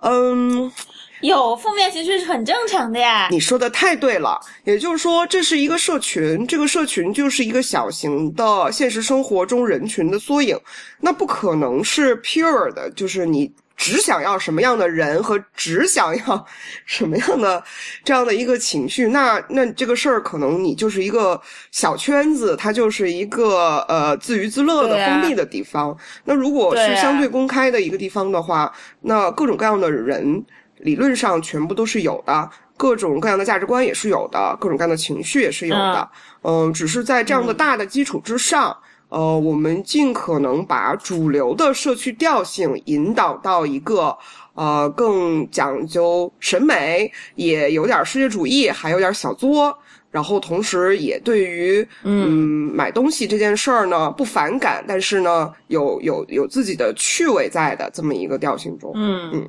[0.00, 0.70] 嗯。
[1.20, 3.28] 有负面情绪是很正常的呀。
[3.30, 10.58] 你说的太对了，也就是说，这是一个社群，这个社群就是一个小型的现实生活中人群的缩影。
[11.00, 16.46] 那不可能是 pure 的，就是你只想要什么样的人和只想要
[16.86, 17.62] 什么样的
[18.04, 19.06] 这样的一个情绪。
[19.08, 21.40] 那那这个事儿可能你就是一个
[21.72, 25.96] 小圈子，它就是一个呃自娱自乐的封闭的地方。
[26.24, 30.44] 那如果是相对公开的一个地方的话，那各种各样的人。
[30.80, 36.08] 理论上全部都是有的，各种各样的价值观也是有的，各种各样的情绪也是有的。
[36.42, 38.76] 嗯，只是在这样的大的基础之上，
[39.08, 44.16] 呃，我们尽可能把主流的社区调性引导到一个
[44.54, 49.76] 呃更讲究审美，也有点世界主义，还有点小作，
[50.10, 58.92] 然后同时也对于嗯买东西这件事儿呢不反感，但是呢有有有自己的趣味在的这么一个调性中。
[58.94, 59.48] 嗯嗯。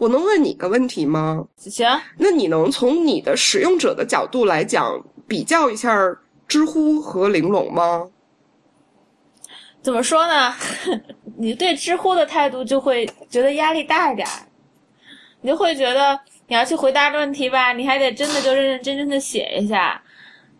[0.00, 1.46] 我能问你个问题吗？
[1.58, 1.86] 行，
[2.16, 5.94] 那你能从你的使用者的角度来讲，比较一下
[6.48, 8.08] 知乎和玲珑吗？
[9.82, 10.54] 怎么说呢？
[11.36, 14.26] 你对知乎的态度就会觉得压力大一点，
[15.42, 20.00] 你就会觉得你要去回答个问题吧，你还得真的就认认真真的写一下。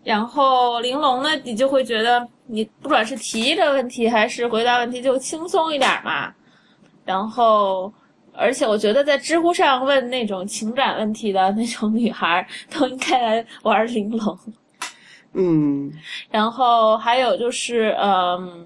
[0.03, 6.31] 然后玲珑呢，你就会觉得你不管是提一个问题还是回答问题，就轻松一点嘛。
[7.03, 7.91] 然后。
[8.33, 14.37] 而且我觉得，在知乎上问那种情感问题的那种女孩，都应该来玩玲珑。
[15.33, 15.91] 嗯，
[16.29, 18.65] 然后还有就是，嗯，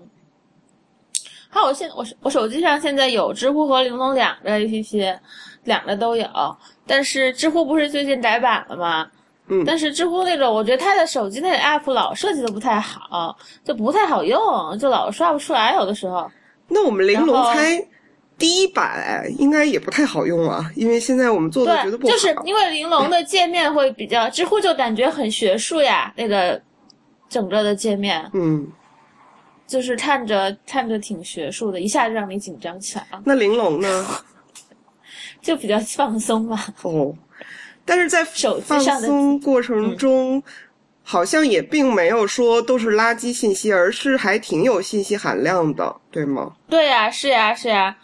[1.49, 5.17] 还有现我我手机上现在有知乎和玲珑两个 APP，
[5.63, 6.27] 两个都有。
[6.87, 9.07] 但是知乎不是最近改版了吗？
[9.47, 9.63] 嗯。
[9.65, 16.29] 但是知乎那种，我觉得它的手机那个 app 老设计的不太好，就不太好用，就老刷不出来，有的时候。
[16.67, 17.87] 那我们玲珑才。
[18.37, 22.13] 第一版应该也不太好用啊，因为现在我们做的觉得不好。
[22.13, 26.61] 就是因为玲珑的界面会比较，知乎就感觉很学术呀，那个
[27.29, 28.67] 整个的界面，嗯，
[29.65, 34.05] 就是看着看着挺学术的，一下就让你紧张起来了，那玲珑呢？
[35.41, 36.59] 就比较放松嘛。
[36.81, 37.15] 哦，
[37.85, 40.41] 但是在手机放上的松过程中，
[41.03, 46.53] 好像也并没有说都是垃圾信息，而是还挺有信息含量的，对吗？
[46.67, 47.95] 对呀、是呀、是呀、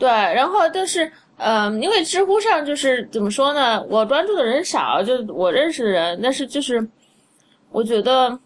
[0.00, 0.08] 对。
[0.08, 6.84] 然后但是，嗯、因为知乎上就是怎么说呢，我关注的人少，就我认识的人，但是就是
[7.70, 8.36] 我觉得，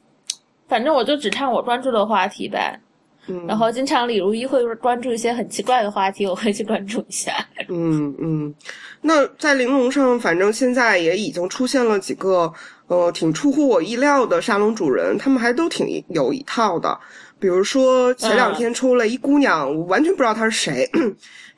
[0.68, 2.78] 反正我就只看我关注的话题呗。
[3.26, 7.32] 嗯，然后经常李如一会关注一些很奇怪的话题，我会去关注一下。
[7.70, 8.54] 嗯嗯，
[9.00, 12.52] 那在玲珑上，反正现在也已经出现了几个
[12.86, 17.00] 呃挺出乎我意料的沙龙主人，他们还都挺有一套的。
[17.40, 20.86] 比如说前两天出了一姑娘，我完全不知道她是谁，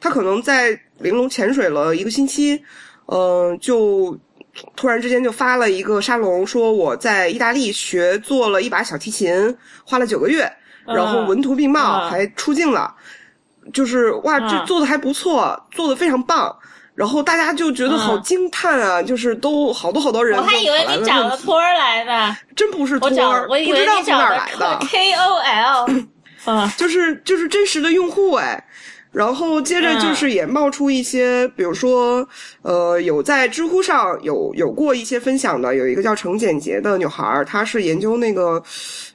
[0.06, 2.62] 她可能在玲珑潜水了一个星期，
[3.06, 4.16] 嗯、就
[4.76, 10.48] 突然之间就发了一个沙龙，说我在意大利学做了一把小提琴，花了九个月，
[10.86, 12.94] 然后嗯文图并茂，嗯还出镜了。
[13.74, 16.56] 就是哇，这嗯做的还不错，做的非常棒。
[16.94, 25.86] 然后大家就觉得好嗯惊叹啊，就是都好多好多人都我还以为你找问问题了托儿来的，真不是托我找儿，我以不知道从为你找哪来的，K O L。
[26.48, 28.62] 嗯就是就是真实的用户哎。
[29.16, 32.28] 然后接着就是也冒出一些，比如说，
[32.60, 38.62] 呃，有在知乎上有有过一些分享的，有一个叫程简洁的女孩儿，她是研究那个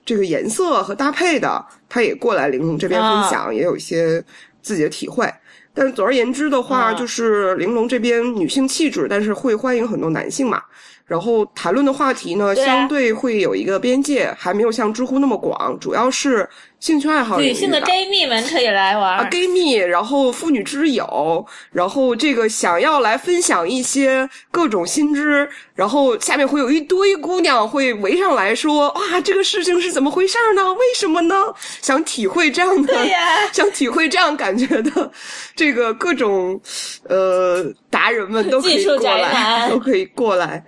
[0.03, 4.19] 这个颜色和搭配的，她也过来玲珑这边分享，也有一些
[4.63, 5.31] 自己的体会。
[5.71, 10.63] 但总而言之的话，啊就是玲珑这边女性气质，但是会欢迎很多男性嘛。
[11.05, 16.49] 然后谈论的话题呢，对啊相对会有一个边界，还没有像知乎那么广，主要是
[16.81, 19.29] 兴趣爱好女性的 gay 蜜们可以来玩啊儿。
[19.29, 30.73] gay 蜜，然后妇女之友，然后这个想要来分享一些各种新知，然后下面会有一堆姑娘会围上来说，哇，这个事情是怎么回事呢？
[30.73, 31.35] 为什么呢？
[31.83, 32.95] 想体会这样的，
[33.53, 35.11] 想体会这样感觉的
[35.55, 36.59] 这个各种
[37.07, 40.65] 呃达人们都可以过来，都可以过来。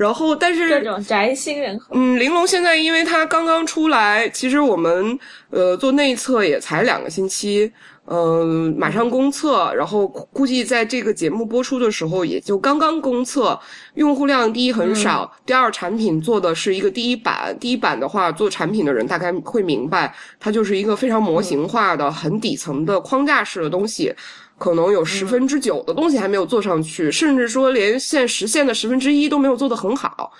[0.00, 1.88] 然后，但是各种宅心仁和。
[1.92, 5.18] 嗯，玲珑现在因为它刚刚出来，其实我们
[5.50, 7.70] 呃做内测也才两个星期，
[8.06, 13.60] 嗯、马上公测，然后估估计在这个节目播出的时候也就刚刚公测，
[13.92, 24.14] 用户量第一很少，第二产品做的是一个第一版，第一版的话做产品的人大概会明白，它就是一个非常模型化的、很底层的框架式的东西。
[24.60, 30.30] 可能有十分之九的东西还没有做上去，甚至说连现实现的十分之一都没有做得很好。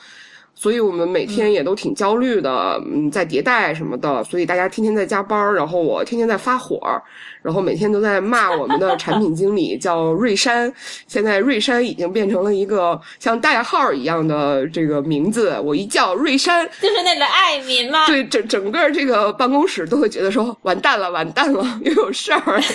[0.53, 7.03] 所以我们每天也都挺焦虑的，嗯，在迭代什么的，所以大家天天在加班儿，然后我天天在发火儿，
[7.41, 10.71] 然后每天都在骂我们的产品经理叫瑞山。
[11.07, 22.61] 现在瑞山已经变成了一个像代号一样的这个名字，我一叫瑞山，就是那个爱民嘛，对整整个这个办公室都会觉得说完蛋了，完蛋了，又有事儿。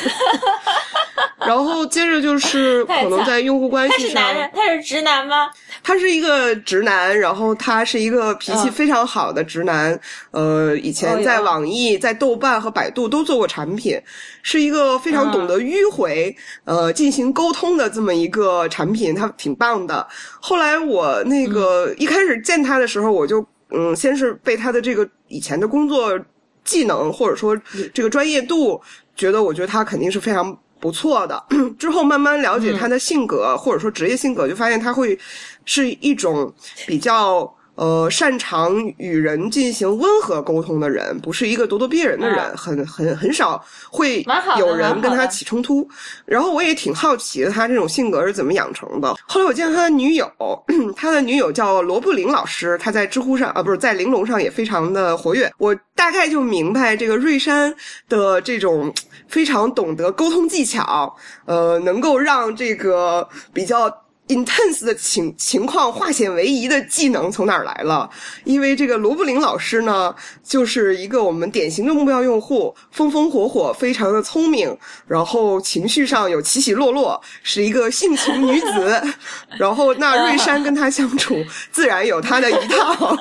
[1.48, 5.50] 然后接着就是 可能在用户关系上，是男人，他是直男吗？
[5.84, 9.98] 他是一个直男，然后他是一个脾气嗯非常好的直男。
[10.32, 14.00] 呃，以哦前在网易、在豆瓣和百度都做过产品，
[14.42, 20.06] 是一个非常懂得迂回、呃进行沟通的这么一个产品，他挺棒的。
[20.40, 26.20] 后来我那个、一开始见他的时候，我就嗯，先是被他的这个以前的工作
[26.64, 27.56] 技能或者说
[27.94, 28.82] 这个专业度，
[29.16, 31.44] 觉得我觉得他肯定是非常不错的。
[31.80, 35.18] 之后慢慢了解他的性格、或者说职业性格，就发现他会
[35.66, 36.54] 是一种
[36.86, 37.52] 比较。
[37.76, 44.26] 呃，擅长与人进行温和沟通的人，不是一个咄咄逼人的人，啊很很很少会
[44.58, 45.88] 有人跟他起冲突。
[46.26, 49.16] 然后我也挺好奇的，他这种性格是怎么养成的。
[49.28, 50.32] 后来我见他的女友，
[50.96, 55.52] 他的女友叫罗布林老师，他在知乎上啊，不是在玲珑上也非常的活跃。
[55.58, 57.76] 我大概就明白这个瑞山
[58.08, 58.94] 的这种
[59.28, 61.14] 非常懂得沟通技巧，
[61.46, 64.05] 呃，能够让这个比较。
[64.28, 68.10] Intense 的情情况化险为夷的技能从哪儿来了？
[68.44, 74.76] 因为这个罗布林老师呢，就是一个我们典型的目标用户，风风火火，非常的聪明，
[75.08, 79.04] 然后情绪上有起起落落，是一个性情女子。
[79.60, 81.38] 然后那瑞山跟他相处，
[81.72, 83.18] 自然有他的一套。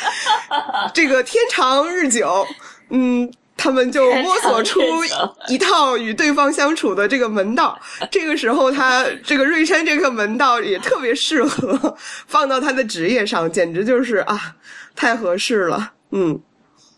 [0.92, 2.46] 这个天长日久，
[2.90, 3.32] 嗯。
[3.58, 4.80] 他们就 摸索出
[5.48, 7.78] 一套与对方相处的这个门道。
[8.10, 11.94] 这个时候，他这个瑞山这个门道也特别适合
[12.26, 14.40] 放到他的职业上，简直就是啊，
[14.94, 15.92] 太合适了。
[16.12, 16.40] 嗯，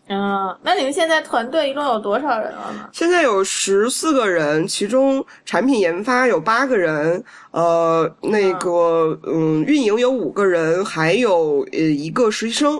[0.07, 2.87] 嗯，那你们现在团队一共有多少人了呢？
[2.93, 12.79] 现在有十四个人，其中产品研发有八个人，呃，那个嗯，运营有五个人，还有呃一个实习生。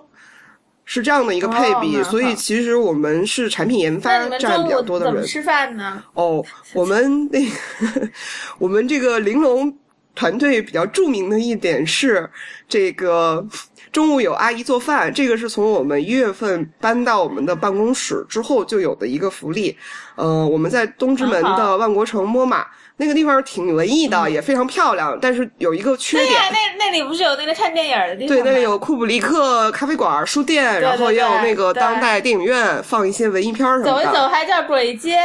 [0.85, 5.25] 是这样的一个配比，哦所以其实我们是产品研发占比较多的人。
[5.25, 6.03] 吃饭呢？
[6.13, 8.09] 哦， 我们那个
[8.57, 9.73] 我们这个玲珑
[10.13, 12.29] 团队比较著名的一点是，
[12.67, 13.45] 这个
[13.91, 19.77] 中午有阿姨做饭，这个是从我们一月份搬到我们的办公室之后就有的一个福利。
[20.15, 22.67] 呃，我们在东直门的万国城摸马
[23.01, 26.29] 那个地方挺文艺的，也非常漂亮，但是有一个缺点。
[26.29, 34.05] 对呀，那那里不是有那个看电影的地方对，那里有库布里克咖啡馆、书店，然后对也有那个当代电影院，放一些文艺片儿什么的。
[34.05, 35.17] 走一走还叫鬼街，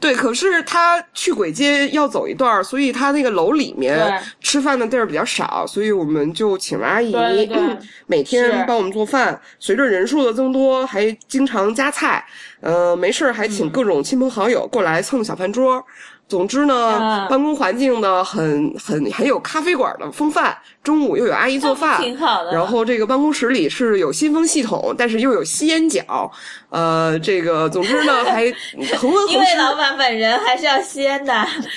[0.00, 7.14] 对，可是他去鬼街要走一段，所以他那个楼里面吃饭的地儿比较少，所以我们就请了阿姨
[8.06, 9.40] 每天帮我们做饭。
[9.60, 12.24] 随着人数的增多，还经常加菜，
[12.60, 15.84] 呃，没事儿还请各种亲朋好友过来蹭小饭桌。
[16.30, 22.52] 总之呢，嗯办公环境呢很很很有咖啡馆的风范，中午又有阿姨做饭， 挺好的。
[22.52, 26.30] 然后这个办公室里是有新风系统，但是又有吸烟角，
[26.70, 28.50] 呃，这个总之呢 还
[28.96, 29.34] 恒温恒湿。
[29.34, 31.34] 因为老板本人还是要吸烟的，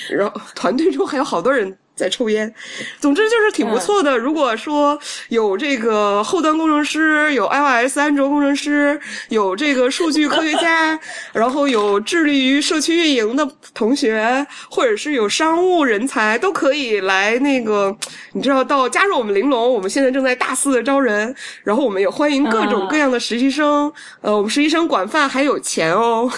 [0.08, 2.52] 然后团队中还有好多人在抽烟，
[2.98, 4.18] 总之就是挺不错的。
[4.18, 10.98] 如果说有这个后端工程师，有 iOS 安卓工程师，有这个数据科学家，
[11.32, 17.96] 然后有致力于社区运营的同学，或者是有商务人才，都可以来那个，
[18.32, 26.30] 你知道到加入我们玲珑，我们现在正在大肆的招人，然后我们也欢迎各种各样的实习生，呃，我们实习生管饭还有钱哦。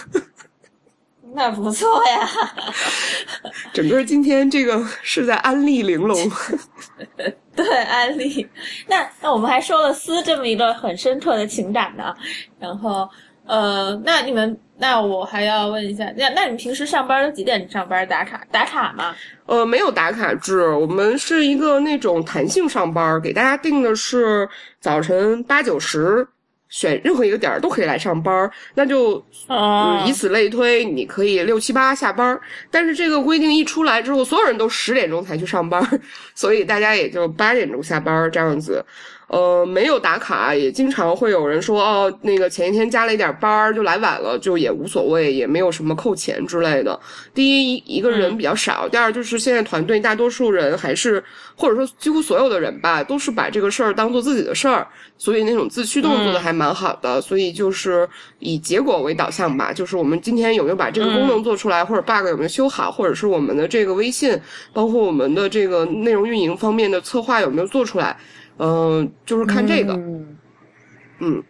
[1.37, 2.27] 那不错呀。
[3.75, 6.17] 整个今天这个是在安利玲珑。
[7.55, 8.49] 对，安利。
[8.89, 12.15] 那那我们还收了思这么一个很深刻的情感呢。
[12.59, 13.07] 然后
[13.47, 19.15] 呃，那你们那我还要问一下，那那你们平时上班都几点上班打卡打卡吗？
[19.45, 24.49] 呃，没有打卡制，我们是一个那种弹性上班，给大家定的是
[24.81, 26.27] 早晨八九十，
[26.77, 29.17] 选任何一个点儿都可以来上班，那就
[30.07, 32.39] 以此类推，你可以六七八下班。
[32.71, 35.83] 但是这个规定一出来之后，所有人都十点钟才去上班，
[36.37, 38.85] 所以大家也就八点钟下班这样子。
[39.29, 46.99] 呃，没有打卡，也经常会有人说哦，那个前一天加了一点班儿，就来晚了，就也无所谓，也没有什么扣钱之类的。
[47.35, 51.23] 第一，一个人比较少；第二，就是现在团队大多数人还是，
[51.57, 54.87] 或者说几乎所有的人吧，都是把这个事儿当做自己的事儿，
[55.19, 57.21] 所以那种自驱动做的还蛮好的。
[57.21, 58.09] 所以就是
[58.39, 64.41] 以结果为导向吧，就是我们今天有没有把这个功能做出来，或者 bug 有没有修好，或者是我们的这个微信，
[64.73, 68.17] 包括我们的这个内容运营方面的策划有没有做出来。
[68.59, 69.93] 嗯、就是看这个。
[69.95, 70.37] 嗯
[71.19, 71.43] 嗯，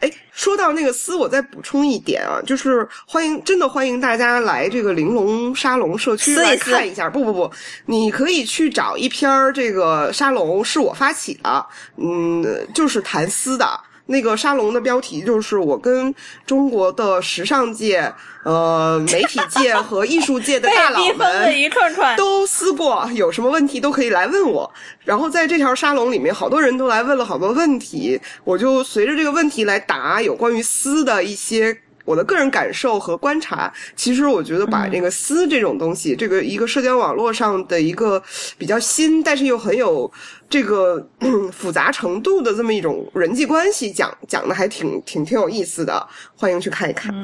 [0.00, 7.08] 哎，说到那个丝，我再补充一点啊，就是欢迎，真的欢迎大家来这个玲珑沙龙社区来看一下。
[7.08, 7.50] 不不不，
[7.86, 12.44] 你可以去找一篇儿这个沙龙是我发起的，嗯，
[12.74, 13.66] 就是谈丝的。
[14.06, 16.14] 那个沙龙的标题就是我跟
[16.46, 18.12] 中国的时尚界、
[18.44, 22.14] 呃媒体界和艺术界的 大佬们一串串。
[22.16, 24.70] 都撕过，有什么问题都可以来问我。
[25.04, 31.78] 然后在这条沙龙里面，好多人都来问了好多问题，我就随着这个问题来答有关于撕的一些。
[32.04, 38.22] 我的个人感受和观察，其实我觉得把这个私这种东西，这个一个社交网络上的一个
[38.58, 40.10] 比较新，但是又很有
[40.48, 47.14] 这个嗯复杂程度的这么一种人际关系，讲讲的还挺挺挺有意思的，欢迎去看一看。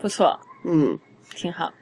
[0.00, 0.98] 不错，嗯
[1.34, 1.72] 挺好。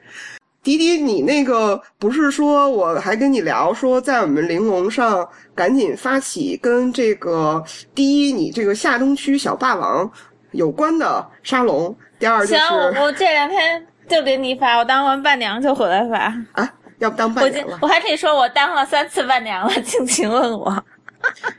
[0.63, 7.63] 迪迪，你那个不是说我还跟你聊说，在我们玲珑上赶紧发起跟这个
[7.95, 10.11] 第一，你这个下东区小霸王
[10.57, 16.17] 有关的沙龙；第二就行，是我我这两天就给你发，我当完伴娘就回来发。
[16.61, 17.79] 啊，要不当伴娘了？
[17.81, 20.83] 我还可以说我当了三次伴娘了， 敬请问我。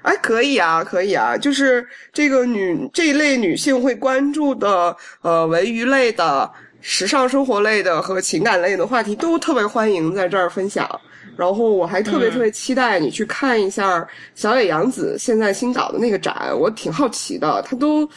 [0.02, 10.88] 哎，可以啊，可以啊，就是这个女这一类女性会关注的呃文娱类的、时尚生活类的和情感类的话题，都特别欢迎在这儿分享。
[11.36, 18.08] 然后我还特别特别期待你去看一下小野洋子现在新搞的那个展，我挺好奇的，她都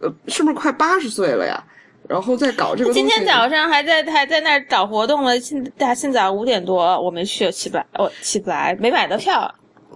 [0.00, 1.62] 呃是不是快八十岁了呀？
[2.08, 2.92] 然后再搞这个。
[2.92, 9.52] 今天早上还在还在那儿搞活动了，现大现早五点多我没去，起不来，我起不来，没买到票。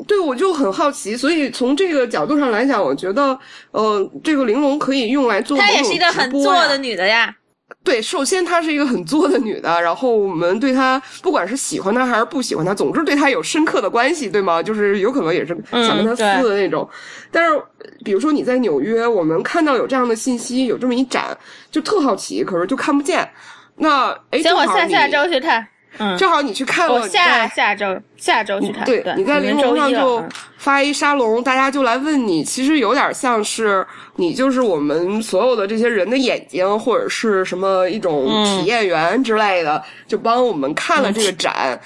[0.09, 3.39] 对，我就很好奇，所以从这个角度上来讲，我觉得，
[3.71, 7.37] 呃，这个玲珑可以用来做她也是一个很直播呀作的女的呀。
[7.83, 14.63] 对，首先她是一个很作的女的，然后我们对她不管是喜欢她还是不喜欢她，总之对她有深刻的关系，对吗？
[14.63, 16.89] 就是有可能也是想跟她撕的那种。
[17.31, 17.63] 但是，
[18.05, 21.37] 比如说你在纽约，我们看到有这样的信息，有这么一展，
[21.71, 23.29] 就特好奇，可是就看不见。
[23.77, 25.67] 那哎，行，我下下周去看。
[26.01, 28.87] 嗯，正好你去看了，我下下周下周去看。
[28.87, 33.87] 对，对，你在玲珑上就嗯发一沙龙，大家就来问你，其实有点像是
[34.17, 41.79] 你就是我们所有的这些人的眼睛，或者是什么一种体验员之类的，就帮我们看了这个展。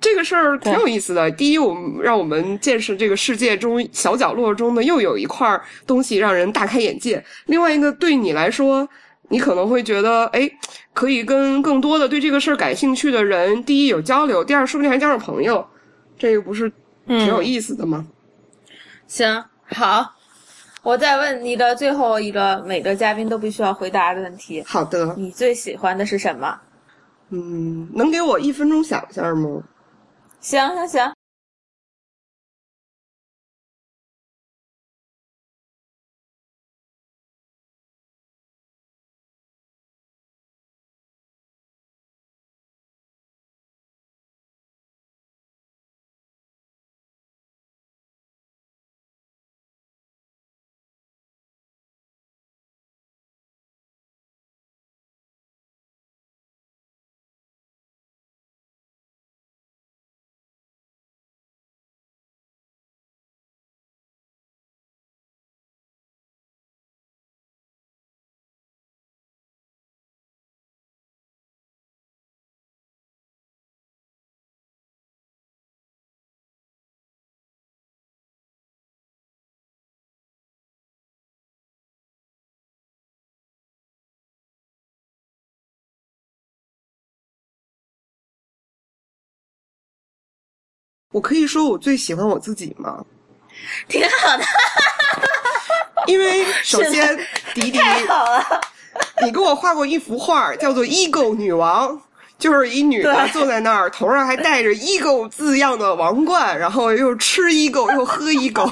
[0.00, 1.30] 这个事儿挺有意思的。
[1.32, 7.22] 第一，我们让我们见识这个世界中小角落中的又有一块东西让人大开眼界。
[7.46, 8.88] 另外一个，对你来说，
[9.28, 10.50] 你可能会觉得，哎，
[10.92, 15.66] 可以跟更多的对这个事儿感兴趣的人，第一有交流，第二说不定还交上朋友。
[16.18, 16.70] 这个不是
[17.06, 18.06] 挺有意思的吗？
[19.06, 20.14] 行，好，
[20.82, 26.60] 我再问你的最后一个，每个嘉宾都必须要回答的问题：好的，你最喜欢的是什么？
[27.30, 29.62] 嗯，能给我一分钟想一下吗？
[30.40, 31.12] 行行行，
[91.12, 93.04] 我可以说我最喜欢我自己吗？
[93.86, 94.44] 挺好的，
[96.08, 97.16] 因为首先，
[97.54, 98.60] 迪迪， 太好了，
[99.22, 102.00] 你给我画过一幅画，叫做 “ego 女王”，
[102.38, 108.70] 就是一女的坐在那儿，头上还戴着 “ego” 字样的王冠，然后又吃 ego 又喝 ego，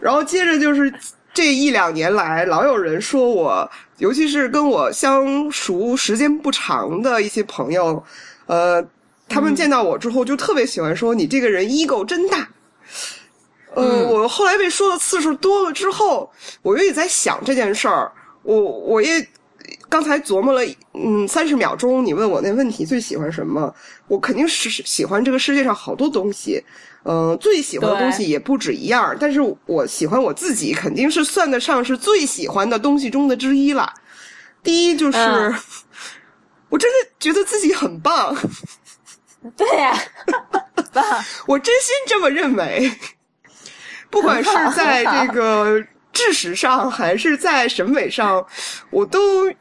[0.00, 0.92] 然后接着就是
[1.32, 8.04] 这一两年来，老有人说我，尤其是跟我相熟时间不长的一些朋友，
[8.46, 8.84] 呃，
[9.28, 12.48] 他们见到我之后就特别喜欢说你这个人 ego 真大。
[13.74, 16.30] 呃，我后来被说的次数多了之后，
[16.62, 18.10] 我也在想这件事儿。
[18.42, 19.28] 我我也
[19.88, 20.62] 刚才琢磨了，
[20.94, 23.74] 嗯，三十秒钟，你问我那问题最喜欢什么？
[24.08, 26.62] 我肯定是喜欢这个世界上好多东西，
[27.02, 29.14] 嗯、最喜欢的东西也不止一样。
[29.20, 33.92] 但是我喜欢我自己，肯定是算得上是最喜欢的东西中的之一了。
[34.62, 35.54] 第一就是，嗯
[36.70, 38.34] 我真的觉得自己很棒，
[39.56, 39.94] 对呀、
[40.92, 41.04] 棒，
[41.46, 42.90] 我真心这么认为。
[44.08, 48.46] 不管是在这个知识上，还是在审美上，
[48.90, 49.52] 我都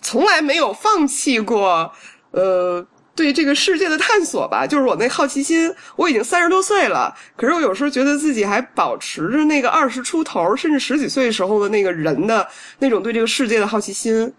[0.00, 1.92] 从来没有放弃过。
[2.30, 5.72] 呃，对这个世界的探索吧，就是我那好奇心。
[5.96, 12.48] 我已经三十多岁了，可是我有时候觉得自己还保持着那个二十出头，甚至十几岁时候的那个人的
[12.78, 14.32] 那种对这个世界的好奇心。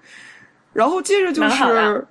[0.74, 2.06] 然后接着就是，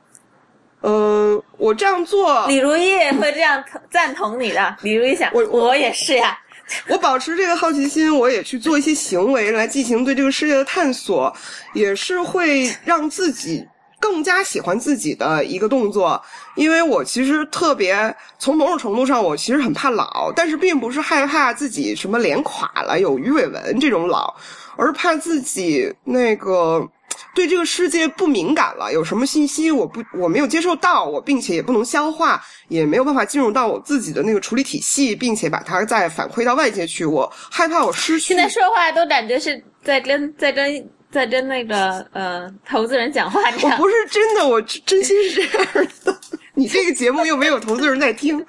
[0.85, 4.76] 呃，我这样做，李如意会这样赞同你的。
[4.85, 6.39] 李如意想，我我也是呀，
[6.89, 11.35] 我保持这个好奇心，我也去做一些行为来进行对这个世界的探索，
[11.72, 13.66] 也是会让自己
[13.99, 16.22] 更加喜欢自己的一个动作。
[16.55, 24.37] 因为我其实特别从某种程度上，我其实很怕老，但是并不是害怕自己什么脸垮了、有鱼尾纹这种老，
[24.76, 26.87] 而怕自己那个。
[27.34, 38.34] 对这个世界不敏感了，有什么信息我不我没有接受到，我并且也不能消化，也没有办法进入到我自己的那个处理体系，并且把它再反馈到外界去，我害怕我失去。
[38.34, 43.78] 现在说话都感觉是在跟在跟在跟那个呃投资人讲话这样。
[43.78, 45.66] 我不是真的，我真真心是这样
[46.04, 46.16] 的。
[46.54, 48.44] 你这个节目又没有投资人在听，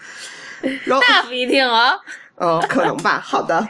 [0.84, 2.00] 然后那不一定哦。
[2.36, 3.20] 哦，可能吧。
[3.24, 3.68] 好的，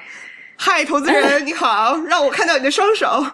[0.58, 3.26] 嗨，投资人 你好，让我看到你的双手。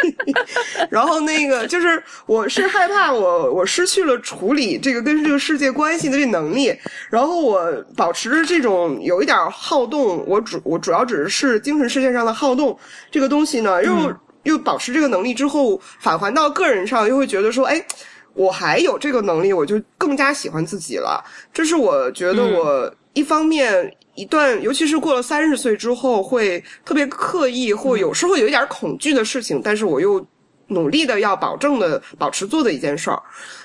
[0.90, 6.74] 然后那个就是，我是害怕我我失去了处理这个跟这个世界关系的这能力，
[7.10, 12.78] 然后我保持着这种有一点好动，我主我主要只是精神世界上的好动
[13.10, 17.84] 这个东西呢，又、又保持这个能力之后，返还到个人上，又会觉得说，哎。
[18.32, 21.22] 我还有这个能力，我就更加喜欢自己了。
[21.52, 30.24] 这是我觉得我一方面一段，尤其是过了三十岁之后，会特别刻意或有时候有一点恐惧的事情，但是我又
[30.68, 33.22] 努力的要保证的保持做的一件事儿。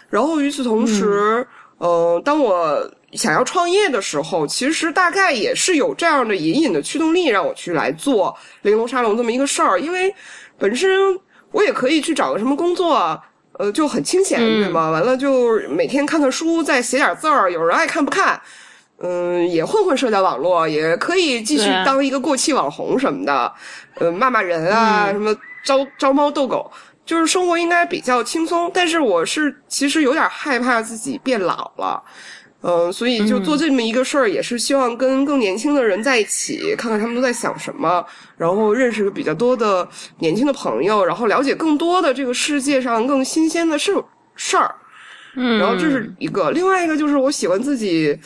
[0.09, 1.45] 然后与此同时，
[1.77, 10.13] 呃，当我想要创业的时候，其实大概也是有这样的隐隐的驱动力让我去来做玲珑沙龙这么一个事儿，因为
[10.57, 11.19] 本身
[11.51, 13.21] 我也可以去找个什么工作。
[13.57, 14.91] 呃，就很清闲，嗯对吗？
[14.91, 18.37] 完了就每天看看书，再写点字儿，有人爱看不看。
[19.05, 23.53] 嗯，也混混社交网络，也可以继续当一个过气网红什么的，
[23.99, 25.13] 呃，骂骂人啊，嗯。
[25.13, 26.71] 什么招招猫逗狗，
[27.05, 28.69] 就是生活应该比较轻松。
[28.73, 32.03] 但是我是其实有点害怕自己变老了，
[32.61, 38.03] 嗯、所以就做这么一个事儿，也是希望跟更年轻的人在一起，看看他们都在想什么，
[38.37, 39.87] 然后认识比较多的
[40.19, 43.91] 年轻的朋友，然后了解更多的这个世界上更新鲜的事
[44.35, 44.73] 事儿。
[45.37, 48.17] 嗯，然后这是一个，另外一个就是我喜欢自己，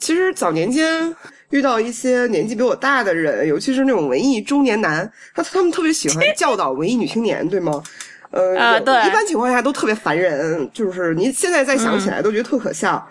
[0.00, 1.14] 其实早年间
[1.50, 7.82] 遇到一些年纪比我大的人，尤其是那种文艺中年男，他他们特别喜欢教导文艺女青年，对吗？
[8.30, 13.06] 呃，啊对一般情况下都特别烦人，就是你现在再想起来都觉得特可笑。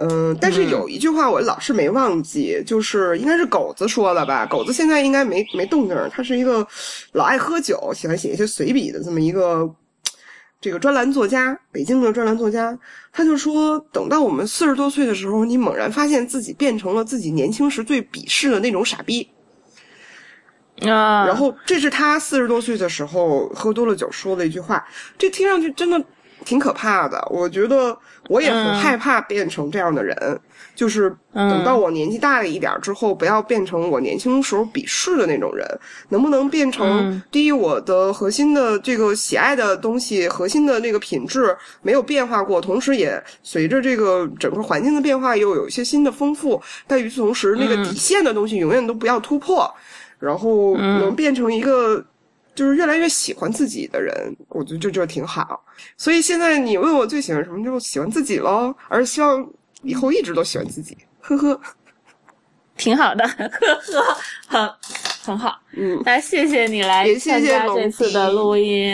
[0.00, 4.46] 嗯、但是有一句话我老是没忘记，就是应该是狗子说的吧？
[4.46, 6.64] 狗子现在应该没没动静儿，他是一个
[7.14, 9.68] 老爱喝酒、喜欢写一些随笔的这么一个
[10.60, 12.76] 这个专栏作家，北京的专栏作家，
[13.12, 19.28] 他就说，等到我们四十多岁的时候，你猛然发现自己变成了自己年轻时最鄙视的那种傻逼。
[20.82, 24.84] 啊，然后这是他四十多岁的时候喝多了酒说的一句话，
[25.16, 26.04] 这听上去真的
[26.44, 27.22] 挺可怕的。
[27.30, 27.96] 我觉得
[28.28, 30.16] 我也很嗯害怕变成这样的人，
[30.74, 35.66] 就是等到我年纪大了一点之后，不要变成我年轻时候鄙视的那种人。
[36.08, 46.60] 能不能变成嗯第一，我的核心的这个喜爱的东西，核心的那个品质没有变化过，同时也随着这个整个环境的变化，又有一些新的丰富。
[46.86, 49.70] 但与此同时，那个底线的东西永远都不要突破。
[50.20, 52.04] 然后能变成一个
[52.58, 55.64] 就是越来越喜欢自己的人，我觉得这就挺好。
[55.96, 59.48] 所以现在你问我最喜欢什么，就喜欢自己喽，而希望
[59.82, 60.98] 以后一直都喜欢自己。
[61.20, 61.60] 呵呵，
[62.76, 64.16] 挺好的， 呵呵，
[64.48, 64.70] 很
[65.22, 65.60] 很好。
[65.76, 68.92] 嗯，那谢谢你来也谢谢参加这次的录音。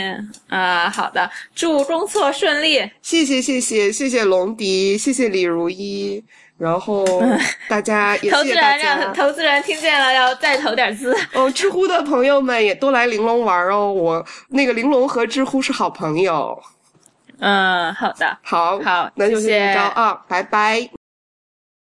[0.49, 2.79] 啊，好的，祝工作顺利。
[3.01, 6.23] 谢谢谢谢谢谢龙迪，谢谢李如一，
[6.57, 7.05] 然后
[7.69, 9.07] 大家 也投资人让家。
[9.13, 11.17] 投资人听见了，要再投点资。
[11.33, 16.59] 哦，知乎的朋友们也多来玲珑玩哦，我那个玲珑和知乎是好朋友。
[17.41, 20.89] 嗯，好的，好，好那就先这么着啊，拜拜。